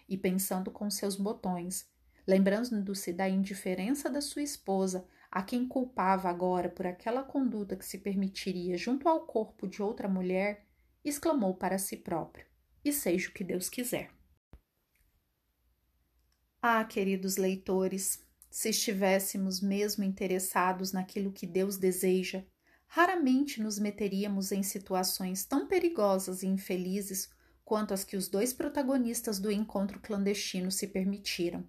E 0.08 0.17
pensando 0.17 0.71
com 0.71 0.89
seus 0.89 1.17
botões, 1.17 1.89
lembrando-se 2.26 3.12
da 3.12 3.28
indiferença 3.28 4.10
da 4.10 4.21
sua 4.21 4.41
esposa, 4.41 5.06
a 5.30 5.41
quem 5.41 5.67
culpava 5.67 6.30
agora 6.30 6.69
por 6.69 6.88
aquela 6.88 7.23
conduta 7.23 7.76
que 7.76 7.86
se 7.86 7.97
permitiria 7.97 8.78
junto 8.78 9.10
ao 9.10 9.26
corpo 9.26 9.67
de 9.67 9.82
outra 9.82 10.08
mulher, 10.08 10.65
exclamou 11.04 11.54
para 11.54 11.78
si 11.78 11.97
próprio: 11.97 12.45
E 12.84 12.93
seja 12.93 13.30
o 13.30 13.34
que 13.34 13.43
Deus 13.43 13.69
quiser. 13.69 14.12
Ah, 16.62 16.84
queridos 16.86 17.38
leitores, 17.38 18.26
se 18.49 18.69
estivéssemos 18.69 19.62
mesmo 19.62 20.03
interessados 20.03 20.91
naquilo 20.91 21.31
que 21.31 21.45
Deus 21.45 21.77
deseja, 21.77 22.43
raramente 22.88 23.62
nos 23.62 23.77
meteríamos 23.77 24.51
em 24.51 24.63
situações 24.63 25.45
tão 25.45 25.67
perigosas 25.67 26.43
e 26.43 26.47
infelizes 26.47 27.29
quanto 27.63 27.93
as 27.93 28.03
que 28.03 28.15
os 28.15 28.27
dois 28.27 28.53
protagonistas 28.53 29.39
do 29.39 29.51
encontro 29.51 29.99
clandestino 29.99 30.71
se 30.71 30.88
permitiram. 30.88 31.67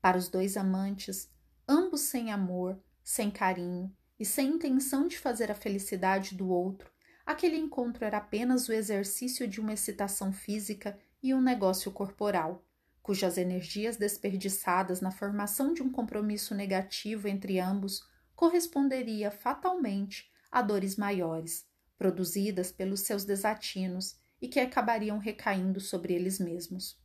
Para 0.00 0.16
os 0.16 0.28
dois 0.28 0.56
amantes, 0.56 1.28
ambos 1.68 2.02
sem 2.02 2.30
amor, 2.30 2.80
sem 3.02 3.30
carinho 3.30 3.92
e 4.18 4.24
sem 4.24 4.50
intenção 4.50 5.08
de 5.08 5.18
fazer 5.18 5.50
a 5.50 5.54
felicidade 5.54 6.36
do 6.36 6.48
outro, 6.48 6.90
aquele 7.26 7.56
encontro 7.56 8.04
era 8.04 8.18
apenas 8.18 8.68
o 8.68 8.72
exercício 8.72 9.48
de 9.48 9.60
uma 9.60 9.72
excitação 9.72 10.32
física 10.32 10.98
e 11.22 11.34
um 11.34 11.40
negócio 11.40 11.90
corporal 11.90 12.64
cujas 13.04 13.36
energias 13.36 13.98
desperdiçadas 13.98 15.02
na 15.02 15.10
formação 15.10 15.74
de 15.74 15.82
um 15.82 15.92
compromisso 15.92 16.54
negativo 16.54 17.28
entre 17.28 17.60
ambos 17.60 18.02
corresponderia 18.34 19.30
fatalmente 19.30 20.32
a 20.50 20.62
dores 20.62 20.96
maiores, 20.96 21.66
produzidas 21.98 22.72
pelos 22.72 23.00
seus 23.02 23.26
desatinos 23.26 24.16
e 24.40 24.48
que 24.48 24.58
acabariam 24.58 25.18
recaindo 25.18 25.80
sobre 25.80 26.14
eles 26.14 26.38
mesmos. 26.38 26.98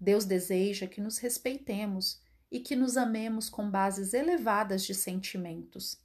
Deus 0.00 0.24
deseja 0.24 0.86
que 0.86 1.00
nos 1.00 1.18
respeitemos 1.18 2.22
e 2.48 2.60
que 2.60 2.76
nos 2.76 2.96
amemos 2.96 3.50
com 3.50 3.68
bases 3.68 4.14
elevadas 4.14 4.84
de 4.84 4.94
sentimentos. 4.94 6.00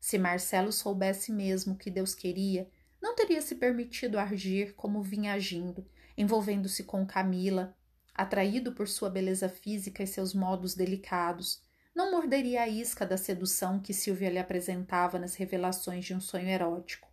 Se 0.00 0.18
Marcelo 0.18 0.72
soubesse 0.72 1.30
mesmo 1.30 1.74
o 1.74 1.78
que 1.78 1.92
Deus 1.92 2.12
queria, 2.12 2.68
não 3.00 3.14
teria 3.14 3.40
se 3.40 3.54
permitido 3.54 4.18
agir 4.18 4.74
como 4.74 5.00
vinha 5.00 5.34
agindo, 5.34 5.86
envolvendo-se 6.18 6.82
com 6.82 7.06
Camila, 7.06 7.76
atraído 8.14 8.72
por 8.72 8.88
sua 8.88 9.10
beleza 9.10 9.48
física 9.48 10.02
e 10.02 10.06
seus 10.06 10.34
modos 10.34 10.74
delicados, 10.74 11.62
não 11.94 12.10
morderia 12.10 12.62
a 12.62 12.68
isca 12.68 13.04
da 13.04 13.16
sedução 13.16 13.80
que 13.80 13.92
Silvia 13.92 14.30
lhe 14.30 14.38
apresentava 14.38 15.18
nas 15.18 15.34
revelações 15.34 16.04
de 16.04 16.14
um 16.14 16.20
sonho 16.20 16.48
erótico. 16.48 17.08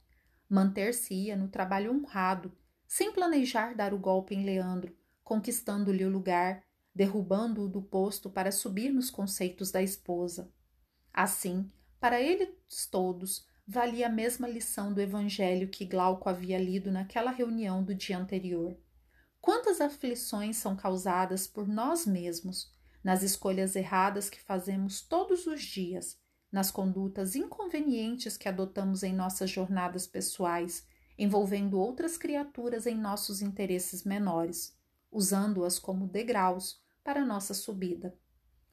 Manter-se-ia 0.49 1.35
no 1.35 1.47
trabalho 1.47 1.91
honrado, 1.91 2.55
sem 2.87 3.11
planejar 3.11 3.75
dar 3.75 3.93
o 3.93 3.99
golpe 3.99 4.33
em 4.33 4.45
Leandro, 4.45 4.95
conquistando-lhe 5.23 6.05
o 6.05 6.09
lugar, 6.09 6.63
derrubando-o 6.95 7.67
do 7.67 7.81
posto 7.81 8.29
para 8.29 8.51
subir 8.51 8.89
nos 8.91 9.09
conceitos 9.09 9.71
da 9.71 9.81
esposa. 9.81 10.51
Assim, 11.13 11.69
para 11.99 12.21
eles 12.21 12.49
todos, 12.89 13.45
valia 13.67 14.07
a 14.07 14.09
mesma 14.09 14.47
lição 14.47 14.93
do 14.93 15.01
evangelho 15.01 15.67
que 15.67 15.83
Glauco 15.83 16.29
havia 16.29 16.57
lido 16.57 16.91
naquela 16.91 17.31
reunião 17.31 17.83
do 17.83 17.93
dia 17.93 18.17
anterior. 18.17 18.77
Quantas 19.47 19.79
aflições 19.79 20.57
são 20.57 20.75
causadas 20.75 21.47
por 21.47 21.65
nós 21.65 22.05
mesmos, 22.05 22.69
nas 23.01 23.23
escolhas 23.23 23.77
erradas 23.77 24.29
que 24.29 24.41
fazemos 24.41 24.99
todos 24.99 25.47
os 25.47 25.61
dias, 25.61 26.19
nas 26.51 26.69
condutas 26.69 27.33
inconvenientes 27.33 28.35
que 28.35 28.49
adotamos 28.49 29.03
em 29.03 29.13
nossas 29.13 29.49
jornadas 29.49 30.05
pessoais, 30.05 30.85
envolvendo 31.17 31.79
outras 31.79 32.17
criaturas 32.17 32.85
em 32.85 32.95
nossos 32.95 33.41
interesses 33.41 34.03
menores, 34.03 34.77
usando-as 35.09 35.79
como 35.79 36.09
degraus 36.09 36.81
para 37.01 37.23
nossa 37.23 37.53
subida. 37.53 38.13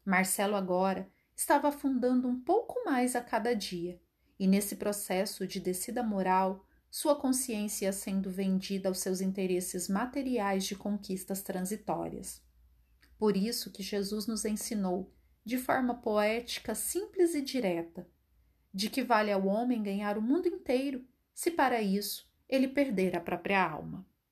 Marcelo 0.05 0.57
agora 0.57 1.09
estava 1.37 1.69
afundando 1.69 2.27
um 2.27 2.41
pouco 2.41 2.85
mais 2.85 3.15
a 3.15 3.21
cada 3.21 3.55
dia, 3.55 4.03
e 4.37 4.49
nesse 4.49 4.75
processo 4.75 5.47
de 5.47 5.61
descida 5.61 6.03
moral 6.03 6.67
sua 6.97 7.17
consciência 7.17 7.93
sendo 7.93 8.31
vendida 8.31 8.89
aos 8.89 9.01
seus 9.01 9.21
interesses 9.21 9.89
materiais 9.89 10.65
de 10.65 10.77
conquistas 10.77 11.43
transitórias. 11.43 12.41
Por 13.19 13.37
isso 13.37 13.73
que 13.73 13.83
Jesus 13.83 14.29
nos 14.29 14.45
ensinou, 14.45 15.13
de 15.45 15.59
forma 15.59 15.97
poética, 15.97 16.73
simples 16.73 17.35
e 17.35 17.43
direta, 17.43 18.09
de 18.73 18.89
que 18.89 19.03
vale 19.03 19.33
ao 19.33 19.45
homem 19.45 19.83
ganhar 19.83 20.17
o 20.17 20.23
mundo 20.23 20.47
inteiro, 20.47 21.05
se 21.35 21.51
para 21.51 21.83
isso 21.83 22.31
ele 22.49 22.69
perder 22.69 23.17
a 23.17 23.21
própria 23.21 23.69
alma. 23.69 24.07